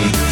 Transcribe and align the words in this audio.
Ebbene 0.00 0.29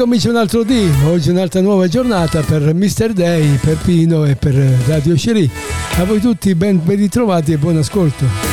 sì, 0.00 0.06
comincia 0.06 0.30
un 0.30 0.36
altro 0.36 0.62
D, 0.62 0.88
oggi 1.04 1.30
un'altra 1.30 1.60
nuova 1.60 1.86
giornata 1.86 2.40
per 2.40 2.74
Mr. 2.74 3.12
Day, 3.12 3.58
per 3.60 3.76
Pino 3.76 4.24
e 4.24 4.34
per 4.34 4.54
Radio 4.86 5.16
Sherry. 5.16 5.48
A 5.98 6.04
voi 6.04 6.20
tutti 6.20 6.54
ben 6.54 6.80
ritrovati 6.86 7.52
e 7.52 7.58
buon 7.58 7.76
ascolto. 7.76 8.49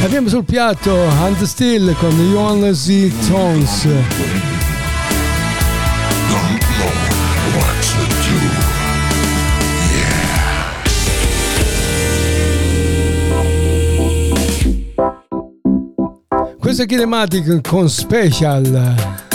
Abbiamo 0.00 0.28
sul 0.28 0.44
piatto 0.44 0.96
Hand 1.06 1.42
Still 1.42 1.94
con 1.96 2.10
Johan 2.30 2.74
Z. 2.74 3.12
Tones. 3.28 3.88
Questo 16.58 16.82
è 16.82 16.86
Kinematic 16.86 17.68
con 17.68 17.88
Special. 17.88 19.27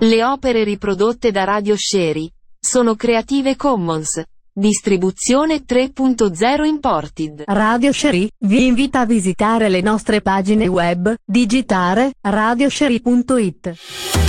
Le 0.00 0.22
opere 0.22 0.62
riprodotte 0.62 1.32
da 1.32 1.42
Radio 1.42 1.74
Sherry 1.76 2.30
sono 2.56 2.94
Creative 2.94 3.56
Commons. 3.56 4.22
Distribuzione 4.52 5.64
3.0 5.64 6.64
Imported. 6.64 7.42
Radio 7.46 7.92
Sherry 7.92 8.28
vi 8.38 8.66
invita 8.66 9.00
a 9.00 9.06
visitare 9.06 9.68
le 9.68 9.80
nostre 9.80 10.20
pagine 10.20 10.68
web, 10.68 11.12
digitare 11.24 12.12
radiosherry.it. 12.20 14.27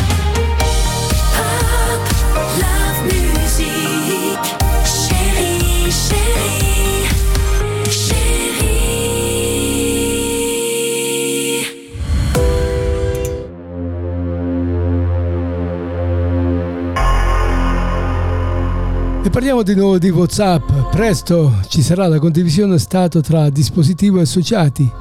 E 19.30 19.32
parliamo 19.32 19.62
di 19.62 19.76
nuovo 19.76 20.00
di 20.00 20.10
WhatsApp. 20.10 20.90
Presto 20.90 21.60
ci 21.68 21.84
sarà 21.84 22.08
la 22.08 22.18
condivisione 22.18 22.80
stato 22.80 23.22
tra 23.22 23.52
dispositivi 23.52 24.20
associati. 24.20 24.92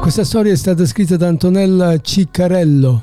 Questa 0.00 0.22
storia 0.22 0.52
è 0.52 0.56
stata 0.56 0.86
scritta 0.86 1.16
da 1.16 1.26
Antonella 1.26 1.98
Ciccarello. 2.00 3.02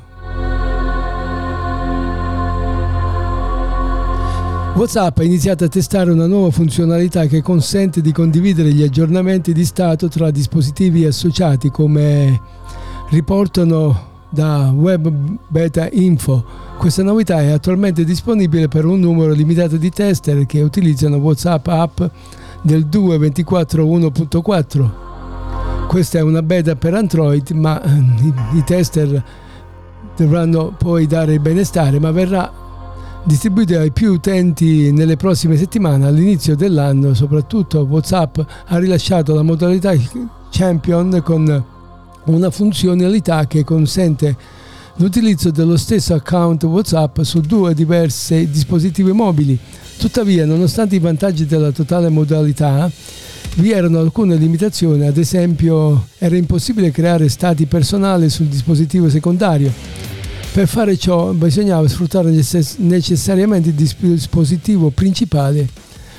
WhatsApp 4.76 5.18
ha 5.18 5.24
iniziato 5.24 5.66
a 5.66 5.68
testare 5.68 6.10
una 6.10 6.26
nuova 6.26 6.52
funzionalità 6.52 7.26
che 7.26 7.42
consente 7.42 8.00
di 8.00 8.14
condividere 8.14 8.72
gli 8.72 8.82
aggiornamenti 8.82 9.52
di 9.52 9.66
stato 9.66 10.08
tra 10.08 10.32
dispositivi 10.32 11.06
associati 11.06 11.70
come 11.70 12.40
riportano 13.10 14.11
da 14.32 14.72
Web 14.76 15.12
Beta 15.48 15.88
Info 15.92 16.70
questa 16.82 17.04
novità 17.04 17.40
è 17.40 17.52
attualmente 17.52 18.04
disponibile 18.04 18.68
per 18.68 18.86
un 18.86 19.00
numero 19.00 19.34
limitato 19.34 19.78
di 19.78 19.92
tester 19.92 20.48
che 20.48 20.64
utilizzano 20.64 21.18
WhatsApp 21.18 21.68
app 21.68 22.02
del 22.64 22.88
2.24.1.4. 22.92 24.90
Questa 25.86 26.18
è 26.18 26.22
una 26.24 26.42
beta 26.42 26.76
per 26.76 26.96
Android, 26.96 27.48
ma 27.52 27.80
eh, 27.84 28.04
i, 28.56 28.64
tester 28.64 29.24
dovranno 30.18 30.74
poi 30.76 31.06
dare 31.06 31.34
il 31.34 31.40
benestare, 31.40 32.00
ma 32.00 32.10
verrà 32.10 32.52
distribuita 33.26 33.80
ai 33.80 33.92
più 33.92 34.14
utenti 34.14 34.92
nelle 34.92 35.18
prossime 35.18 35.58
settimane. 35.58 36.08
All'inizio 36.08 36.56
dell'anno, 36.56 37.14
soprattutto 37.14 37.86
WhatsApp 37.88 38.40
ha 38.66 38.78
rilasciato 38.80 39.36
la 39.36 39.44
modalità 39.44 39.94
Champion 40.50 41.22
con 41.24 41.64
una 42.26 42.50
funzionalità 42.50 43.48
che 43.48 43.64
consente 43.64 44.36
l'utilizzo 44.98 45.50
dello 45.52 45.78
stesso 45.78 46.14
account 46.14 46.64
WhatsApp 46.64 47.22
su 47.22 47.42
due 47.42 47.74
diversi 47.74 48.50
dispositivi 48.50 49.12
mobili. 49.12 49.58
Tuttavia, 49.98 50.46
nonostante 50.46 50.96
i 50.96 51.00
vantaggi 51.00 51.46
della 51.46 51.72
totale 51.72 52.10
modalità, 52.10 52.90
vi 53.56 53.72
erano 53.72 54.00
alcune 54.00 54.36
limitazioni, 54.36 55.06
ad 55.06 55.18
esempio 55.18 56.08
era 56.18 56.36
impossibile 56.38 56.92
creare 56.92 57.28
stati 57.30 57.66
personali 57.66 58.30
sul 58.30 58.48
dispositivo 58.48 59.10
secondario. 59.10 59.72
Per 60.54 60.68
fare 60.68 60.98
ciò 60.98 61.32
bisognava 61.32 61.88
sfruttare 61.88 62.30
necessariamente 62.32 63.70
il 63.70 63.76
dispositivo 63.76 64.90
principale. 64.90 65.68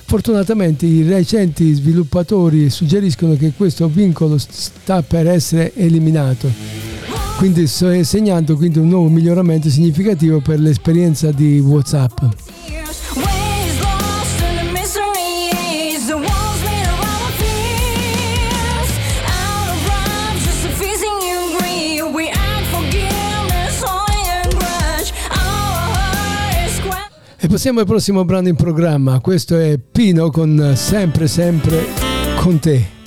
Fortunatamente 0.04 0.86
i 0.86 1.02
recenti 1.02 1.72
sviluppatori 1.72 2.68
suggeriscono 2.68 3.34
che 3.36 3.52
questo 3.56 3.88
vincolo 3.88 4.36
sta 4.38 5.02
per 5.02 5.26
essere 5.26 5.74
eliminato 5.74 6.92
quindi 7.42 7.66
segnando 7.66 8.56
quindi 8.56 8.78
un 8.78 8.88
nuovo 8.88 9.08
miglioramento 9.08 9.68
significativo 9.68 10.40
per 10.40 10.60
l'esperienza 10.60 11.32
di 11.32 11.58
WhatsApp. 11.58 12.20
E 27.44 27.48
passiamo 27.48 27.80
al 27.80 27.86
prossimo 27.86 28.24
brano 28.24 28.46
in 28.46 28.54
programma, 28.54 29.18
questo 29.18 29.58
è 29.58 29.76
Pino 29.76 30.30
con 30.30 30.74
Sempre 30.76 31.26
Sempre 31.26 31.86
con 32.36 32.60
te. 32.60 33.01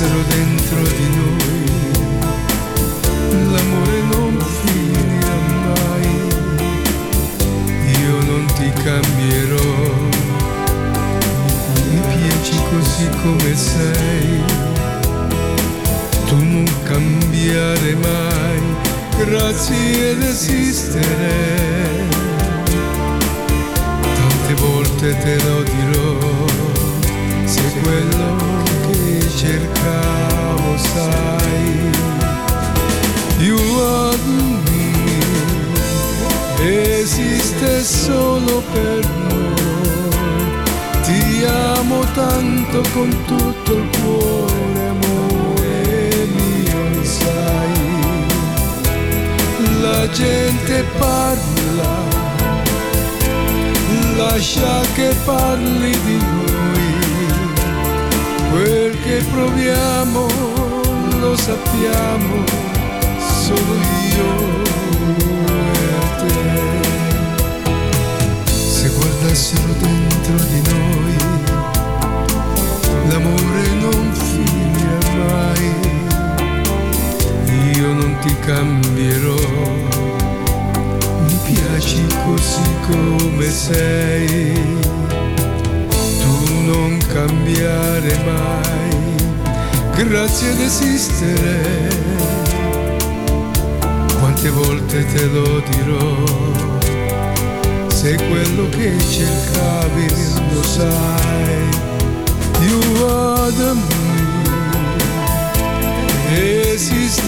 fossero 0.00 0.22
dentro 0.22 0.82
di 0.96 1.14
noi. 1.14 1.39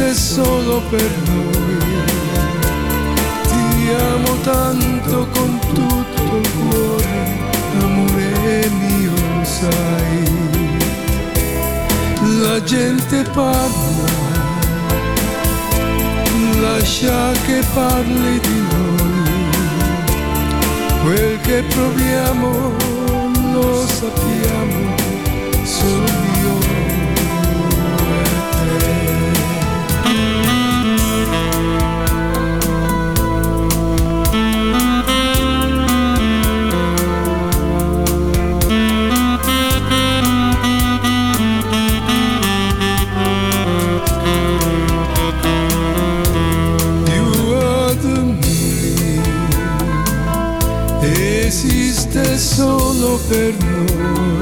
Esiste 0.03 0.15
solo 0.15 0.83
per 0.91 1.11
noi. 1.27 1.79
Ti 3.49 3.91
amo 3.95 4.37
tanto 4.43 5.29
con 5.33 5.59
tutto 5.75 6.37
il 6.37 6.49
cuore, 6.69 7.39
amore 7.81 8.71
mio, 8.71 9.45
sai. 9.45 10.81
La 12.41 12.63
gente 12.63 13.23
parla, 13.33 14.11
lascia 16.61 17.33
che 17.47 17.63
parli 17.75 18.41
di 18.41 18.63
noi 18.71 19.51
Quel 21.03 21.41
che 21.41 21.63
proviamo 21.63 22.73
lo 23.53 23.87
sappiamo 23.87 24.95
solo 25.65 26.32
esiste 52.23 52.39
solo 52.39 53.19
per 53.29 53.55
noi. 53.65 54.41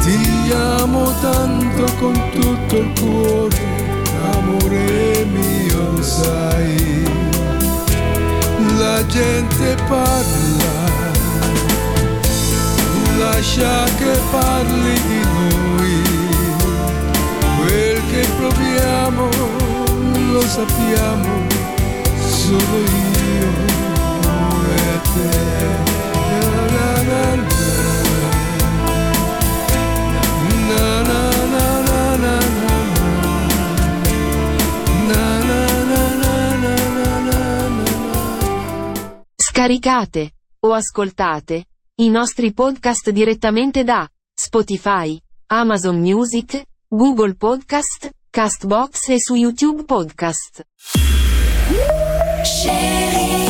Ti 0.00 0.52
amo 0.52 1.12
tanto 1.20 1.84
con 1.98 2.14
tutto 2.32 2.76
il 2.76 2.92
cuore, 3.00 3.56
amore 4.32 5.24
mio, 5.26 6.02
sai. 6.02 7.04
La 8.78 9.04
gente 9.06 9.76
parla, 9.88 10.88
lascia 13.18 13.84
che 13.98 14.18
parli 14.30 15.00
di 15.08 15.20
noi. 15.34 16.02
Quel 17.58 18.00
che 18.10 18.26
proviamo 18.38 19.28
lo 20.32 20.40
sappiamo 20.42 21.46
solo 22.26 22.78
io 22.78 23.10
te. 25.14 25.89
Scaricate 39.36 40.32
o 40.60 40.72
ascoltate 40.72 41.64
i 41.96 42.08
nostri 42.08 42.52
podcast 42.52 43.10
direttamente 43.10 43.84
da 43.84 44.08
Spotify, 44.34 45.20
Amazon 45.48 45.98
Music, 46.00 46.62
Google 46.88 47.34
Podcast, 47.34 48.10
Castbox 48.30 49.08
e 49.08 49.20
su 49.20 49.34
YouTube 49.34 49.84
Podcast. 49.84 50.66
E 52.64 53.49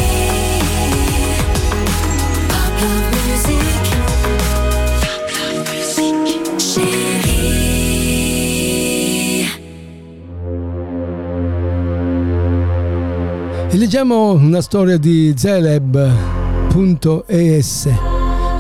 leggiamo 13.91 14.33
una 14.33 14.61
storia 14.61 14.99
di 14.99 15.35
Zeleb.es, 15.35 15.89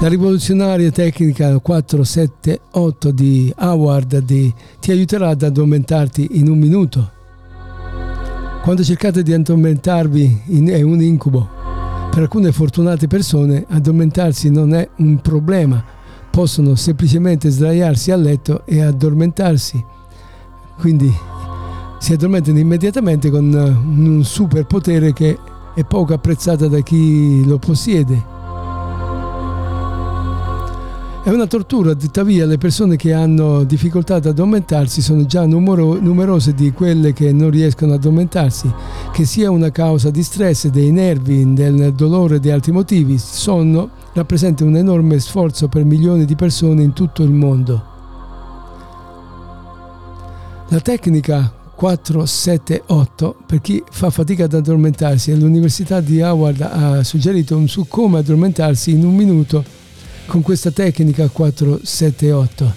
la 0.00 0.08
rivoluzionaria 0.08 0.90
tecnica 0.90 1.58
478 1.58 3.10
di 3.10 3.54
Howard 3.58 4.18
di, 4.18 4.52
ti 4.80 4.90
aiuterà 4.90 5.28
ad 5.28 5.42
addormentarti 5.42 6.30
in 6.32 6.48
un 6.48 6.58
minuto. 6.58 7.10
Quando 8.62 8.82
cercate 8.82 9.22
di 9.22 9.32
addormentarvi 9.32 10.42
in, 10.46 10.68
è 10.68 10.82
un 10.82 11.00
incubo. 11.00 11.59
Per 12.10 12.22
alcune 12.22 12.50
fortunate 12.50 13.06
persone 13.06 13.64
addormentarsi 13.68 14.50
non 14.50 14.74
è 14.74 14.88
un 14.96 15.20
problema, 15.20 15.82
possono 16.28 16.74
semplicemente 16.74 17.50
sdraiarsi 17.50 18.10
a 18.10 18.16
letto 18.16 18.66
e 18.66 18.82
addormentarsi. 18.82 19.82
Quindi 20.78 21.10
si 22.00 22.12
addormentano 22.12 22.58
immediatamente 22.58 23.30
con 23.30 23.52
un 23.54 24.24
superpotere 24.24 25.12
che 25.12 25.38
è 25.74 25.84
poco 25.84 26.12
apprezzato 26.12 26.66
da 26.66 26.80
chi 26.80 27.46
lo 27.46 27.58
possiede. 27.58 28.38
È 31.22 31.28
una 31.28 31.46
tortura, 31.46 31.94
tuttavia 31.94 32.46
le 32.46 32.56
persone 32.56 32.96
che 32.96 33.12
hanno 33.12 33.62
difficoltà 33.64 34.14
ad 34.14 34.24
addormentarsi 34.24 35.02
sono 35.02 35.26
già 35.26 35.44
numero, 35.44 36.00
numerose 36.00 36.54
di 36.54 36.72
quelle 36.72 37.12
che 37.12 37.30
non 37.30 37.50
riescono 37.50 37.92
ad 37.92 37.98
addormentarsi, 37.98 38.72
che 39.12 39.26
sia 39.26 39.50
una 39.50 39.70
causa 39.70 40.08
di 40.08 40.22
stress, 40.22 40.68
dei 40.68 40.90
nervi, 40.90 41.52
del 41.52 41.92
dolore 41.92 42.36
o 42.36 42.38
di 42.38 42.50
altri 42.50 42.72
motivi. 42.72 43.12
Il 43.12 43.20
sonno 43.20 43.90
rappresenta 44.14 44.64
un 44.64 44.76
enorme 44.76 45.18
sforzo 45.18 45.68
per 45.68 45.84
milioni 45.84 46.24
di 46.24 46.34
persone 46.36 46.82
in 46.82 46.94
tutto 46.94 47.22
il 47.22 47.32
mondo. 47.32 47.84
La 50.68 50.80
tecnica 50.80 51.52
478 51.74 53.36
per 53.44 53.60
chi 53.60 53.84
fa 53.90 54.08
fatica 54.08 54.44
ad 54.44 54.54
addormentarsi 54.54 55.32
e 55.32 55.36
l'Università 55.36 56.00
di 56.00 56.22
Howard 56.22 56.62
ha 56.62 57.04
suggerito 57.04 57.58
un 57.58 57.68
su 57.68 57.86
come 57.86 58.20
addormentarsi 58.20 58.92
in 58.92 59.04
un 59.04 59.14
minuto 59.14 59.79
con 60.30 60.42
questa 60.42 60.70
tecnica 60.70 61.26
478. 61.28 62.74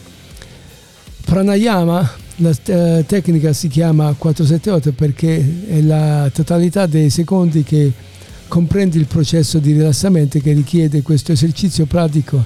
Pranayama, 1.24 2.12
la 2.38 2.52
eh, 2.66 3.04
tecnica 3.06 3.54
si 3.54 3.68
chiama 3.68 4.12
478 4.18 4.94
perché 4.94 5.68
è 5.70 5.80
la 5.82 6.32
totalità 6.34 6.88
dei 6.88 7.12
secondi 7.12 7.62
che 7.62 7.92
comprende 8.48 8.98
il 8.98 9.06
processo 9.06 9.60
di 9.60 9.74
rilassamento 9.74 10.40
che 10.40 10.52
richiede 10.52 11.04
questo 11.04 11.32
esercizio 11.32 11.86
pratico 11.86 12.44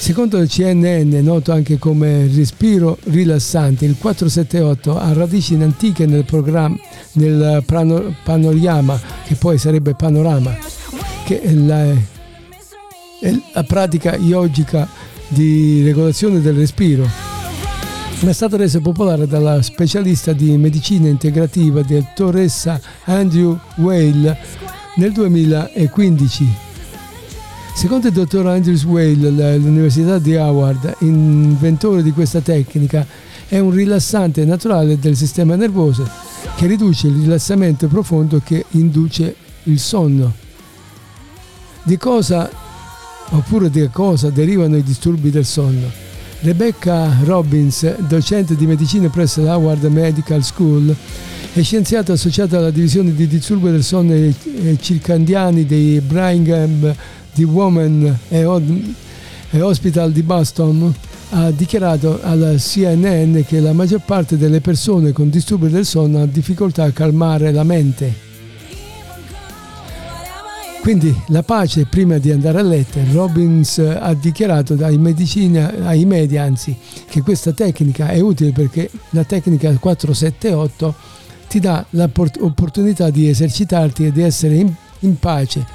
Secondo 0.00 0.38
il 0.38 0.48
CNN, 0.48 1.14
noto 1.22 1.52
anche 1.52 1.78
come 1.78 2.26
respiro 2.34 2.96
rilassante, 3.04 3.84
il 3.84 3.96
478 3.98 4.96
ha 4.96 5.12
radici 5.12 5.54
antiche 5.56 6.06
nel 6.06 6.24
nel 7.12 7.62
panorama, 7.66 8.98
che 9.26 9.34
poi 9.34 9.58
sarebbe 9.58 9.94
panorama, 9.94 10.56
che 11.26 11.42
è 11.42 11.52
la, 11.52 11.92
la 13.52 13.64
pratica 13.64 14.16
yogica 14.16 14.88
di 15.28 15.82
regolazione 15.84 16.40
del 16.40 16.54
respiro 16.54 17.08
ma 18.20 18.30
è 18.30 18.32
stata 18.34 18.56
resa 18.56 18.80
popolare 18.80 19.26
dalla 19.26 19.62
specialista 19.62 20.32
di 20.32 20.56
medicina 20.56 21.08
integrativa 21.08 21.82
dottoressa 21.82 22.80
Andrew 23.04 23.58
Whale 23.76 24.36
nel 24.96 25.12
2015 25.12 26.68
Secondo 27.74 28.08
il 28.08 28.12
dottor 28.12 28.46
Andrews 28.46 28.84
Whale 28.84 29.34
dell'Università 29.34 30.18
di 30.18 30.36
Howard, 30.36 30.96
inventore 30.98 32.02
di 32.02 32.10
questa 32.12 32.40
tecnica, 32.40 33.06
è 33.48 33.58
un 33.58 33.70
rilassante 33.70 34.44
naturale 34.44 34.98
del 34.98 35.16
sistema 35.16 35.56
nervoso 35.56 36.06
che 36.56 36.66
riduce 36.66 37.06
il 37.06 37.22
rilassamento 37.22 37.88
profondo 37.88 38.42
che 38.44 38.66
induce 38.72 39.34
il 39.62 39.78
sonno. 39.78 40.30
Di 41.82 41.96
cosa 41.96 42.50
oppure 43.30 43.70
di 43.70 43.88
cosa 43.92 44.30
derivano 44.30 44.76
i 44.76 44.82
disturbi 44.82 45.30
del 45.30 45.44
sonno? 45.44 46.08
Rebecca 46.40 47.18
Robbins, 47.24 47.98
docente 47.98 48.56
di 48.56 48.66
medicina 48.66 49.08
presso 49.08 49.42
l'Howard 49.42 49.84
Medical 49.84 50.42
School, 50.42 50.94
è 51.52 51.62
scienziata 51.62 52.14
associata 52.14 52.56
alla 52.56 52.70
divisione 52.70 53.14
di 53.14 53.26
disturbi 53.26 53.70
del 53.70 53.82
sonno 53.82 54.14
circandiani 54.80 55.66
dei 55.66 56.00
Brigham 56.00 56.94
di 57.34 57.44
Women 57.44 58.18
e, 58.28 58.44
Hospital 59.60 60.12
di 60.12 60.22
Boston 60.22 60.94
ha 61.30 61.50
dichiarato 61.50 62.20
alla 62.22 62.54
CNN 62.54 63.40
che 63.46 63.60
la 63.60 63.72
maggior 63.72 64.00
parte 64.04 64.36
delle 64.36 64.60
persone 64.60 65.12
con 65.12 65.28
disturbi 65.28 65.68
del 65.68 65.84
sonno 65.84 66.22
ha 66.22 66.26
difficoltà 66.26 66.84
a 66.84 66.90
calmare 66.90 67.52
la 67.52 67.64
mente. 67.64 68.29
Quindi 70.80 71.14
la 71.26 71.42
pace 71.42 71.84
prima 71.84 72.16
di 72.16 72.30
andare 72.30 72.58
a 72.58 72.62
letto. 72.62 72.98
Robbins 73.12 73.78
ha 73.78 74.14
dichiarato 74.14 74.76
ai, 74.80 74.96
medicina, 74.96 75.72
ai 75.84 76.06
media 76.06 76.42
anzi, 76.42 76.74
che 77.06 77.20
questa 77.20 77.52
tecnica 77.52 78.08
è 78.08 78.18
utile 78.20 78.50
perché 78.52 78.90
la 79.10 79.24
tecnica 79.24 79.70
478 79.70 80.94
ti 81.48 81.60
dà 81.60 81.84
l'opportunità 81.90 83.10
di 83.10 83.28
esercitarti 83.28 84.06
e 84.06 84.12
di 84.12 84.22
essere 84.22 84.54
in, 84.54 84.72
in 85.00 85.18
pace. 85.18 85.66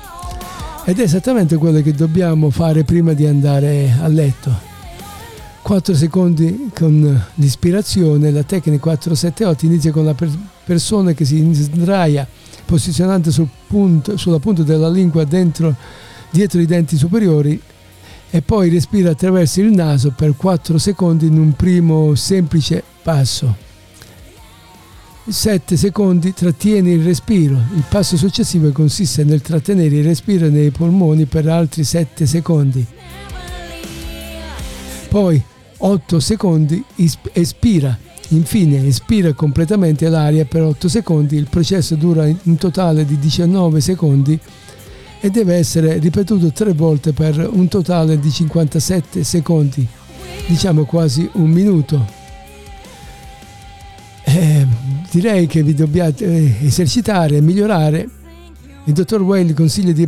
Ed 0.86 1.00
è 1.00 1.04
esattamente 1.04 1.56
quello 1.58 1.82
che 1.82 1.94
dobbiamo 1.94 2.50
fare 2.50 2.84
prima 2.84 3.14
di 3.14 3.28
andare 3.28 3.96
a 4.02 4.08
letto. 4.08 4.74
4 5.62 5.96
secondi 5.96 6.72
con 6.74 7.26
l'ispirazione, 7.36 8.32
la 8.32 8.44
tecnica 8.44 8.80
478 8.80 9.66
inizia 9.66 9.92
con 9.92 10.06
la 10.06 10.14
per- 10.14 10.38
persona 10.64 11.14
che 11.14 11.26
si 11.26 11.48
sdraia 11.54 12.28
posizionante 12.66 13.32
sul 13.32 13.48
punto, 13.68 14.18
sulla 14.18 14.40
punta 14.40 14.64
della 14.64 14.90
lingua 14.90 15.24
dentro, 15.24 15.76
dietro 16.30 16.60
i 16.60 16.66
denti 16.66 16.98
superiori 16.98 17.62
e 18.30 18.42
poi 18.42 18.70
respira 18.70 19.12
attraverso 19.12 19.62
il 19.62 19.72
naso 19.72 20.12
per 20.12 20.36
4 20.36 20.78
secondi 20.78 21.28
in 21.28 21.38
un 21.38 21.54
primo 21.54 22.16
semplice 22.16 22.84
passo. 23.02 23.64
7 25.28 25.78
secondi 25.78 26.34
trattieni 26.34 26.92
il 26.92 27.04
respiro. 27.04 27.56
Il 27.76 27.84
passo 27.90 28.16
successivo 28.16 28.72
consiste 28.72 29.24
nel 29.24 29.42
trattenere 29.42 29.96
il 29.96 30.04
respiro 30.04 30.50
nei 30.50 30.70
polmoni 30.70 31.26
per 31.26 31.48
altri 31.48 31.84
7 31.84 32.26
secondi. 32.28 32.86
Poi 35.10 35.42
8 35.78 36.20
secondi 36.20 36.84
espira. 37.34 37.98
Infine 38.30 38.88
espira 38.88 39.34
completamente 39.34 40.10
l'aria 40.10 40.46
per 40.46 40.64
8 40.64 40.90
secondi. 40.90 41.36
Il 41.36 41.48
processo 41.50 41.96
dura 41.96 42.24
un 42.44 42.56
totale 42.58 43.06
di 43.06 43.20
19 43.20 43.82
secondi 43.82 44.40
e 45.20 45.30
deve 45.30 45.56
essere 45.56 45.98
ripetuto 45.98 46.52
3 46.52 46.74
volte 46.74 47.14
per 47.14 47.48
un 47.52 47.68
totale 47.68 48.20
di 48.20 48.32
57 48.32 49.24
secondi, 49.24 49.88
diciamo 50.48 50.86
quasi 50.86 51.30
un 51.34 51.50
minuto. 51.50 52.24
Eh, 54.24 54.68
direi 55.12 55.48
che 55.48 55.64
vi 55.64 55.74
dobbiate 55.74 56.26
eh, 56.26 56.56
esercitare 56.62 57.38
e 57.38 57.42
migliorare. 57.42 58.10
Il 58.86 58.94
dottor 58.94 59.22
Whale 59.22 59.54
consiglia 59.54 59.94
di 59.94 60.08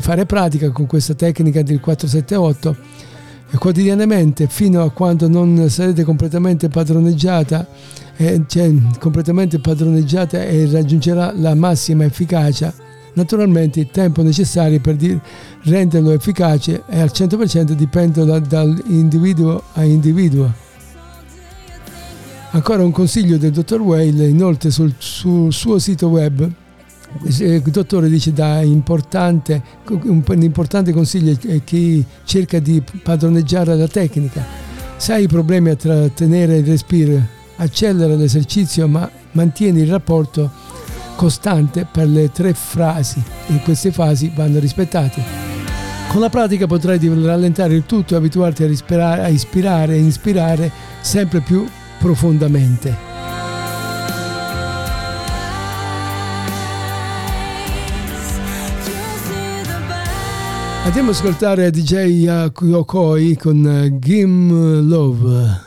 fare 0.00 0.26
pratica 0.26 0.70
con 0.70 0.86
questa 0.86 1.14
tecnica 1.14 1.62
del 1.62 1.78
478 1.80 2.70
e 2.70 3.15
quotidianamente 3.58 4.46
fino 4.48 4.82
a 4.82 4.90
quando 4.90 5.28
non 5.28 5.68
sarete 5.68 6.04
completamente 6.04 6.68
padroneggiata, 6.68 7.66
eh, 8.16 8.42
cioè 8.46 8.72
completamente 8.98 9.58
padroneggiata 9.58 10.42
e 10.42 10.68
raggiungerà 10.70 11.32
la 11.36 11.54
massima 11.54 12.04
efficacia. 12.04 12.72
Naturalmente 13.14 13.80
il 13.80 13.90
tempo 13.90 14.22
necessario 14.22 14.80
per 14.80 14.96
dir, 14.96 15.20
renderlo 15.62 16.10
efficace 16.10 16.82
è 16.86 16.98
al 16.98 17.10
100% 17.12 17.72
dipende 17.72 18.24
da, 18.24 18.38
dall'individuo 18.38 19.62
a 19.74 19.84
individuo. 19.84 20.52
Ancora 22.50 22.82
un 22.82 22.90
consiglio 22.90 23.36
del 23.36 23.52
dottor 23.52 23.80
Whale, 23.80 24.28
inoltre 24.28 24.70
sul, 24.70 24.94
sul 24.98 25.52
suo 25.52 25.78
sito 25.78 26.08
web 26.08 26.50
il 27.24 27.62
dottore 27.62 28.08
dice 28.08 28.32
da 28.32 28.60
importante, 28.60 29.62
un, 29.88 30.22
importante 30.40 30.92
consiglio 30.92 31.36
è 31.46 31.62
chi 31.64 32.04
cerca 32.24 32.58
di 32.58 32.82
padroneggiare 33.02 33.76
la 33.76 33.88
tecnica. 33.88 34.44
Se 34.96 35.12
hai 35.12 35.26
problemi 35.26 35.70
a 35.70 35.76
trattenere 35.76 36.56
il 36.56 36.66
respiro, 36.66 37.20
accelera 37.56 38.14
l'esercizio 38.14 38.86
ma 38.88 39.08
mantieni 39.32 39.80
il 39.80 39.90
rapporto 39.90 40.50
costante 41.16 41.86
per 41.90 42.06
le 42.06 42.30
tre 42.30 42.54
frasi 42.54 43.22
e 43.48 43.60
queste 43.62 43.90
fasi 43.90 44.30
vanno 44.34 44.58
rispettate. 44.58 45.22
Con 46.08 46.20
la 46.20 46.28
pratica 46.28 46.66
potrai 46.66 46.98
rallentare 47.22 47.74
il 47.74 47.84
tutto 47.84 48.14
e 48.14 48.16
abituarti 48.18 48.62
a, 48.62 49.10
a 49.10 49.28
ispirare 49.28 49.94
e 49.94 49.98
inspirare 49.98 50.70
sempre 51.00 51.40
più 51.40 51.66
profondamente. 51.98 53.15
Andiamo 60.86 61.10
ad 61.10 61.16
ascoltare 61.16 61.70
DJ 61.72 62.28
Yokoi 62.60 63.36
con 63.36 63.66
eh, 63.66 63.98
Gim 63.98 64.86
Love. 64.86 65.64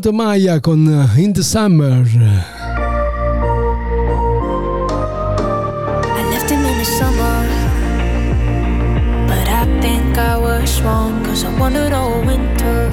Pronto 0.00 0.16
Maya 0.16 0.60
con 0.60 0.88
eh, 0.88 1.20
In 1.20 1.34
the 1.34 1.42
Summer. 1.42 1.92
I 6.16 6.22
left 6.30 6.48
him 6.48 6.64
in 6.64 6.78
the 6.78 6.84
summer, 6.86 7.46
but 9.28 9.46
I 9.46 9.66
think 9.82 10.16
I 10.16 10.38
was 10.38 10.80
wrong, 10.80 11.22
cause 11.22 11.44
I 11.44 11.52
wondered 11.60 11.92
all 11.92 12.18
winter 12.24 12.90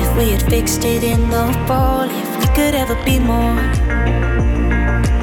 if 0.00 0.14
we 0.18 0.32
had 0.32 0.42
fixed 0.42 0.84
it 0.84 1.02
in 1.02 1.30
the 1.30 1.50
fall, 1.66 2.10
if 2.10 2.38
we 2.40 2.46
could 2.54 2.74
ever 2.74 2.96
be 3.06 3.18
more 3.18 3.56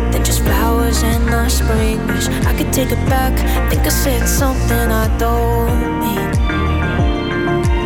than 0.09 0.23
just 0.25 0.41
flowers 0.41 1.03
in 1.03 1.23
the 1.27 1.49
spring. 1.49 1.99
Wish 2.07 2.27
I 2.47 2.57
could 2.57 2.73
take 2.73 2.91
it 2.91 3.05
back, 3.07 3.37
think 3.69 3.85
I 3.85 3.89
said 3.89 4.25
something 4.27 4.89
I 4.89 5.07
don't 5.19 5.99
mean. 6.01 6.31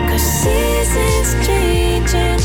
Cause 0.08 0.24
seasons 0.24 1.36
changing, 1.46 2.45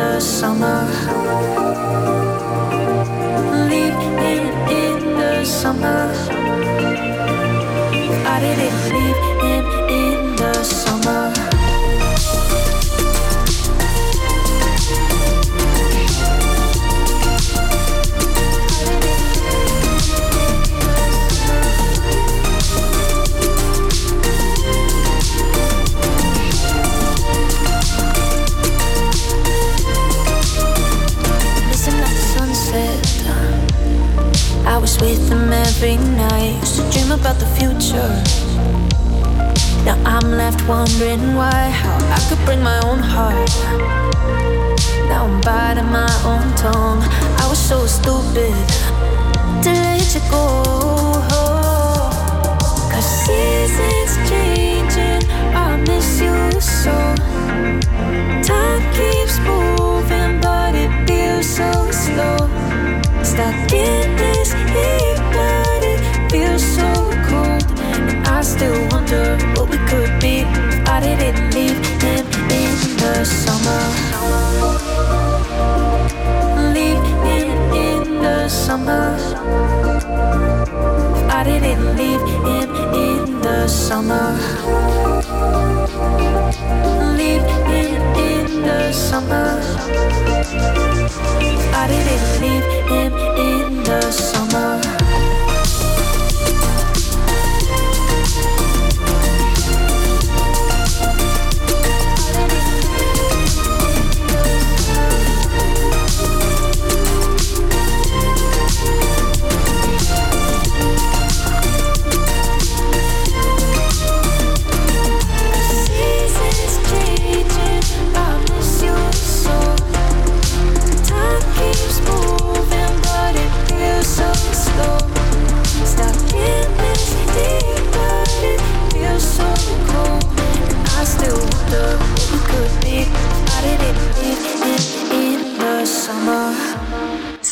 the 0.00 0.20
summer. 0.20 0.80
Leave 3.70 4.00
him 4.24 4.44
in 4.82 4.98
the 5.20 5.44
summer. 5.44 6.02
I 8.32 8.36
didn't 8.44 8.78
leave 8.92 9.29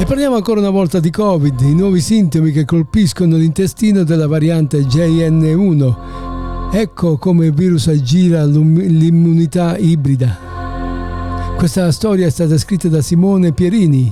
E 0.00 0.06
parliamo 0.06 0.34
ancora 0.34 0.60
una 0.60 0.70
volta 0.70 0.98
di 0.98 1.10
Covid, 1.10 1.60
i 1.60 1.74
nuovi 1.74 2.00
sintomi 2.00 2.52
che 2.52 2.64
colpiscono 2.64 3.36
l'intestino 3.36 4.02
della 4.02 4.26
variante 4.26 4.78
JN1. 4.78 6.70
Ecco 6.72 7.18
come 7.18 7.44
il 7.44 7.52
virus 7.52 7.88
aggira 7.88 8.46
l'immunità 8.46 9.76
ibrida. 9.76 10.38
Questa 11.54 11.92
storia 11.92 12.26
è 12.26 12.30
stata 12.30 12.56
scritta 12.56 12.88
da 12.88 13.02
Simone 13.02 13.52
Pierini. 13.52 14.10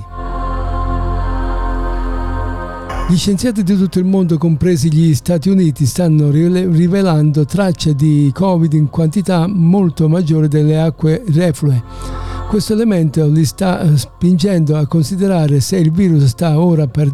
Gli 3.09 3.17
scienziati 3.17 3.63
di 3.63 3.75
tutto 3.75 3.97
il 3.97 4.05
mondo, 4.05 4.37
compresi 4.37 4.93
gli 4.93 5.15
Stati 5.15 5.49
Uniti, 5.49 5.87
stanno 5.87 6.29
rivelando 6.29 7.45
tracce 7.45 7.95
di 7.95 8.29
Covid 8.31 8.73
in 8.73 8.91
quantità 8.91 9.47
molto 9.47 10.07
maggiore 10.07 10.47
delle 10.47 10.79
acque 10.79 11.23
reflue. 11.29 12.28
Questo 12.49 12.73
elemento 12.73 13.27
li 13.27 13.45
sta 13.45 13.79
eh, 13.79 13.95
spingendo 13.95 14.75
a 14.75 14.87
considerare 14.87 15.59
se 15.59 15.77
il 15.77 15.91
virus 15.91 16.25
sta 16.25 16.59
ora 16.59 16.87
per- 16.87 17.13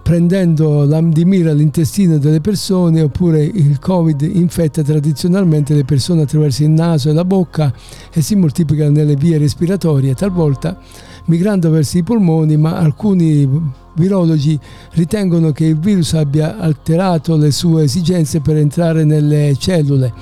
prendendo 0.00 0.86
di 1.08 1.24
mira 1.24 1.52
l'intestino 1.52 2.18
delle 2.18 2.40
persone 2.40 3.00
oppure 3.00 3.42
il 3.42 3.80
Covid 3.80 4.20
infetta 4.20 4.82
tradizionalmente 4.82 5.74
le 5.74 5.84
persone 5.84 6.22
attraverso 6.22 6.62
il 6.62 6.70
naso 6.70 7.10
e 7.10 7.12
la 7.12 7.24
bocca 7.24 7.74
e 8.12 8.22
si 8.22 8.36
moltiplica 8.36 8.88
nelle 8.88 9.16
vie 9.16 9.38
respiratorie, 9.38 10.14
talvolta 10.14 10.78
migrando 11.24 11.68
verso 11.70 11.98
i 11.98 12.04
polmoni, 12.04 12.56
ma 12.56 12.76
alcuni 12.76 13.48
virologi 13.94 14.56
ritengono 14.92 15.50
che 15.50 15.64
il 15.64 15.80
virus 15.80 16.12
abbia 16.14 16.58
alterato 16.58 17.36
le 17.36 17.50
sue 17.50 17.82
esigenze 17.82 18.40
per 18.40 18.56
entrare 18.56 19.02
nelle 19.02 19.56
cellule, 19.58 20.12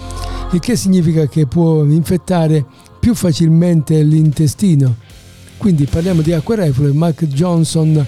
il 0.53 0.61
che 0.61 0.75
significa 0.75 1.27
che 1.27 1.47
può 1.47 1.85
infettare 1.85 2.65
più 2.99 3.15
facilmente 3.15 4.03
l'intestino. 4.03 4.97
Quindi 5.57 5.87
parliamo 5.87 6.23
di 6.23 6.33
acque 6.33 6.57
reflue. 6.57 6.93
Mark 6.93 7.25
Johnson, 7.27 8.05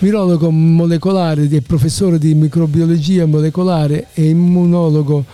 virologo 0.00 0.50
molecolare 0.50 1.48
e 1.48 1.60
professore 1.60 2.18
di 2.18 2.34
microbiologia 2.34 3.26
molecolare 3.26 4.08
e 4.14 4.28
immunologo 4.28 5.24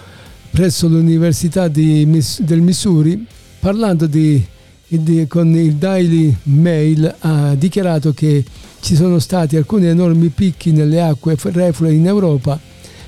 presso 0.50 0.86
l'Università 0.88 1.68
di, 1.68 2.06
del 2.40 2.60
Missouri, 2.60 3.26
parlando 3.58 4.06
di, 4.06 4.44
di, 4.86 5.26
con 5.26 5.54
il 5.54 5.74
Daily 5.74 6.34
Mail, 6.44 7.12
ha 7.18 7.54
dichiarato 7.54 8.12
che 8.12 8.44
ci 8.80 8.94
sono 8.94 9.18
stati 9.18 9.56
alcuni 9.56 9.86
enormi 9.86 10.28
picchi 10.28 10.70
nelle 10.70 11.00
acque 11.00 11.36
reflue 11.40 11.92
in 11.92 12.06
Europa 12.06 12.60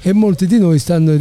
e 0.03 0.13
molti 0.13 0.47
di 0.47 0.59
noi 0.59 0.79
stanno 0.79 1.15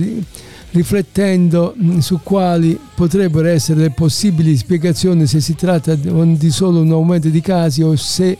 riflettendo 0.75 1.73
mm, 1.81 1.99
su 1.99 2.19
quali 2.21 2.77
potrebbero 2.95 3.47
essere 3.47 3.79
le 3.79 3.91
possibili 3.91 4.57
spiegazioni 4.57 5.25
se 5.25 5.39
si 5.39 5.55
tratta 5.55 5.95
di 5.95 6.49
solo 6.49 6.81
un 6.81 6.91
aumento 6.91 7.29
di 7.29 7.39
casi 7.39 7.81
o 7.81 7.95
se 7.95 8.37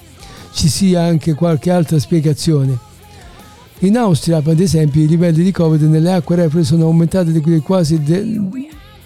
ci 0.52 0.68
sia 0.68 1.04
anche 1.04 1.34
qualche 1.34 1.72
altra 1.72 1.98
spiegazione. 1.98 2.78
In 3.80 3.98
Austria, 3.98 4.38
ad 4.38 4.60
esempio, 4.60 5.02
i 5.02 5.08
livelli 5.08 5.44
di 5.44 5.52
Covid 5.52 5.82
nelle 5.84 6.12
acque 6.12 6.36
reflue 6.36 6.64
sono 6.64 6.86
aumentati 6.86 7.32
di 7.32 7.60
quasi, 7.60 8.02
de, 8.04 8.40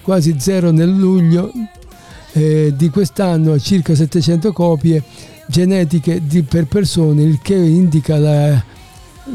quasi 0.01 0.35
zero 0.39 0.71
nel 0.71 0.89
luglio 0.89 1.51
eh, 2.33 2.73
di 2.75 2.89
quest'anno 2.89 3.53
a 3.53 3.59
circa 3.59 3.93
700 3.93 4.51
copie 4.53 5.03
genetiche 5.47 6.21
di, 6.25 6.41
per 6.43 6.65
persone, 6.65 7.23
il 7.23 7.39
che 7.41 7.55
indica 7.55 8.17
la, 8.17 8.63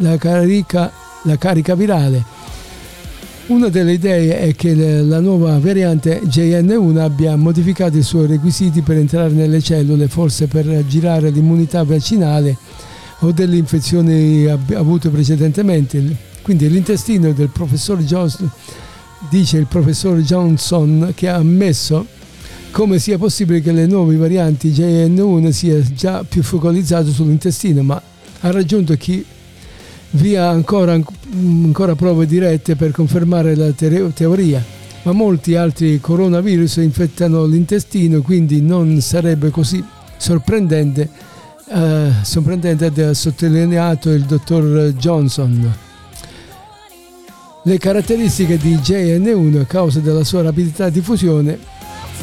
la, 0.00 0.16
carica, 0.16 0.90
la 1.22 1.36
carica 1.36 1.74
virale. 1.74 2.33
Una 3.46 3.68
delle 3.68 3.92
idee 3.92 4.38
è 4.38 4.54
che 4.54 4.74
la 4.74 5.20
nuova 5.20 5.58
variante 5.58 6.22
JN1 6.22 6.96
abbia 6.96 7.36
modificato 7.36 7.98
i 7.98 8.02
suoi 8.02 8.26
requisiti 8.26 8.80
per 8.80 8.96
entrare 8.96 9.34
nelle 9.34 9.60
cellule, 9.60 10.08
forse 10.08 10.46
per 10.46 10.86
girare 10.86 11.28
l'immunità 11.28 11.82
vaccinale 11.84 12.56
o 13.18 13.32
delle 13.32 13.56
infezioni 13.56 14.46
avute 14.46 15.10
precedentemente. 15.10 16.02
Quindi 16.40 16.70
l'intestino 16.70 17.32
del 17.32 17.50
professor 17.50 18.02
Johnson, 18.02 18.50
dice 19.28 19.58
il 19.58 19.66
professor 19.66 20.18
Johnson, 20.20 21.12
che 21.14 21.28
ha 21.28 21.36
ammesso 21.36 22.06
come 22.70 22.98
sia 22.98 23.18
possibile 23.18 23.60
che 23.60 23.72
le 23.72 23.84
nuove 23.84 24.16
varianti 24.16 24.70
JN1 24.70 25.50
sia 25.50 25.82
già 25.92 26.24
più 26.24 26.42
focalizzato 26.42 27.10
sull'intestino, 27.10 27.82
ma 27.82 28.00
ha 28.40 28.50
raggiunto 28.50 28.94
chi 28.94 29.22
vi 30.12 30.34
ha 30.36 30.48
ancora, 30.48 30.98
ancora 31.34 31.94
prove 31.94 32.26
dirette 32.26 32.76
per 32.76 32.92
confermare 32.92 33.54
la 33.56 33.70
teoria, 33.72 34.62
ma 35.02 35.12
molti 35.12 35.54
altri 35.54 36.00
coronavirus 36.00 36.76
infettano 36.76 37.44
l'intestino, 37.44 38.22
quindi 38.22 38.60
non 38.62 39.00
sarebbe 39.00 39.50
così 39.50 39.84
sorprendente, 40.16 41.08
eh, 41.68 42.10
sorprendente 42.22 43.04
ha 43.04 43.14
sottolineato 43.14 44.10
il 44.10 44.22
dottor 44.22 44.92
Johnson. 44.96 45.74
Le 47.66 47.78
caratteristiche 47.78 48.58
di 48.58 48.74
JN1 48.76 49.60
a 49.60 49.64
causa 49.64 50.00
della 50.00 50.24
sua 50.24 50.42
rapidità 50.42 50.86
di 50.86 51.00
diffusione 51.00 51.72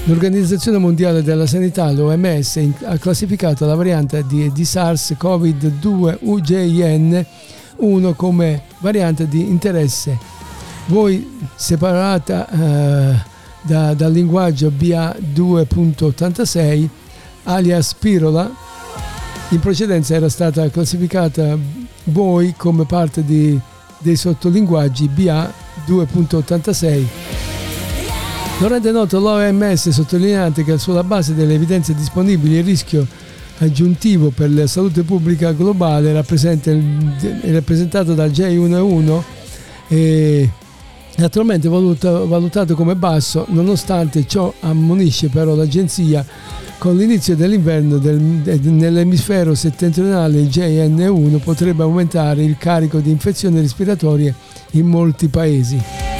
L'Organizzazione 0.05 0.79
Mondiale 0.79 1.21
della 1.21 1.45
Sanità, 1.45 1.91
l'OMS, 1.91 2.59
ha 2.85 2.97
classificato 2.97 3.67
la 3.67 3.75
variante 3.75 4.23
di, 4.25 4.51
di 4.51 4.63
SARS-CoV-2 4.63 6.17
UJN1 6.25 8.15
come 8.15 8.63
variante 8.81 9.27
di 9.27 9.47
interesse. 9.47 10.17
Voi 10.87 11.39
separata 11.55 12.49
eh, 12.49 13.15
da, 13.61 13.93
dal 13.93 14.11
linguaggio 14.11 14.69
BA2.86, 14.69 16.87
alias 17.43 17.93
Pirola, 17.93 18.51
in 19.49 19.59
precedenza 19.59 20.15
era 20.15 20.29
stata 20.29 20.67
classificata 20.69 21.55
voi 22.05 22.55
come 22.57 22.85
parte 22.85 23.23
di, 23.23 23.59
dei 23.99 24.15
sottolinguaggi 24.15 25.07
BA2.86. 25.15 27.05
Lo 28.59 28.67
rende 28.67 28.91
noto 28.91 29.19
l'OMS 29.19 29.89
sottolineando 29.89 30.63
che 30.63 30.77
sulla 30.77 31.03
base 31.03 31.33
delle 31.33 31.55
evidenze 31.55 31.95
disponibili 31.95 32.57
il 32.57 32.63
rischio 32.63 33.07
aggiuntivo 33.61 34.31
per 34.31 34.51
la 34.51 34.67
salute 34.67 35.03
pubblica 35.03 35.51
globale 35.51 36.13
rappresentato 36.13 38.13
da 38.13 38.27
J11 38.27 39.21
e 39.87 40.49
attualmente 41.17 41.69
valutato 41.69 42.75
come 42.75 42.95
basso, 42.95 43.45
nonostante 43.49 44.25
ciò 44.27 44.53
ammonisce 44.61 45.29
però 45.29 45.55
l'agenzia 45.55 46.25
con 46.77 46.97
l'inizio 46.97 47.35
dell'inverno 47.35 47.99
del, 47.99 48.19
nell'emisfero 48.19 49.53
settentrionale 49.53 50.39
il 50.39 50.47
JN1 50.47 51.39
potrebbe 51.39 51.83
aumentare 51.83 52.43
il 52.43 52.57
carico 52.57 52.99
di 52.99 53.11
infezioni 53.11 53.59
respiratorie 53.59 54.33
in 54.71 54.87
molti 54.87 55.27
paesi. 55.27 56.10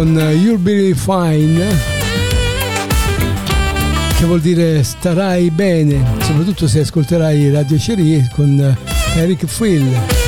Con 0.00 0.16
You'll 0.16 0.58
Be 0.58 0.94
Fine 0.94 1.68
che 4.16 4.24
vuol 4.24 4.40
dire 4.40 4.82
starai 4.82 5.50
bene, 5.50 6.02
soprattutto 6.22 6.66
se 6.66 6.80
ascolterai 6.80 7.50
Radio 7.50 7.76
Cherie 7.76 8.26
con 8.32 8.76
Eric 9.16 9.44
Phil. 9.44 10.19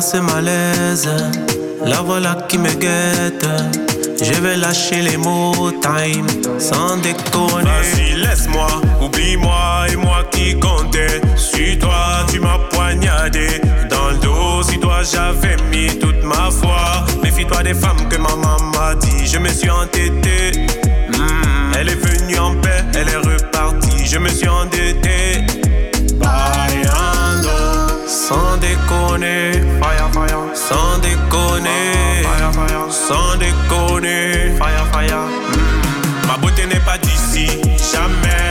C'est 0.00 0.20
malaise? 0.20 1.08
La 1.84 2.02
voilà 2.02 2.36
qui 2.46 2.58
me 2.58 2.68
guette. 2.68 3.46
Je 4.22 4.40
vais 4.40 4.56
lâcher 4.56 5.00
les 5.00 5.16
mots 5.16 5.72
time 5.82 6.26
sans 6.58 6.98
déconner. 6.98 7.64
Vas-y, 7.64 8.14
laisse-moi, 8.20 8.68
oublie-moi 9.00 9.86
et 9.90 9.96
moi 9.96 10.24
qui 10.30 10.58
comptais. 10.60 11.20
Suis-toi, 11.36 12.26
tu 12.30 12.38
m'as 12.38 12.58
poignardé 12.70 13.60
dans 13.88 14.10
le 14.10 14.18
dos. 14.18 14.62
Si 14.62 14.78
toi 14.78 15.00
j'avais 15.02 15.56
mis 15.70 15.98
toute 15.98 16.22
ma 16.22 16.50
foi. 16.50 17.06
Méfie-toi 17.22 17.62
des 17.62 17.74
femmes 17.74 18.08
que 18.08 18.18
maman 18.18 18.58
m'a 18.74 18.94
dit. 18.94 19.26
Je 19.26 19.38
me 19.38 19.48
suis 19.48 19.70
entêté. 19.70 20.52
Hmm, 21.12 21.72
elle 21.80 21.88
est 21.88 21.94
venue 22.06 22.38
en 22.38 22.54
paix, 22.60 22.84
elle 22.94 23.08
est 23.08 23.16
repartie. 23.16 24.06
Je 24.06 24.18
me 24.18 24.28
suis 24.28 24.48
endetté. 24.48 25.27
Sans 28.28 28.58
déconner. 28.58 29.52
Fire, 29.80 30.10
fire, 30.12 30.42
sans 30.54 30.98
déconner. 30.98 32.22
Fire, 32.22 32.52
fire, 32.52 32.86
sans 32.90 33.38
déconner. 33.38 34.54
Fire, 34.58 34.86
fire. 34.92 35.16
Mm. 35.16 36.26
Ma 36.28 36.36
beauté 36.36 36.66
n'est 36.66 36.84
pas 36.84 36.98
d'ici, 36.98 37.46
jamais. 37.92 38.47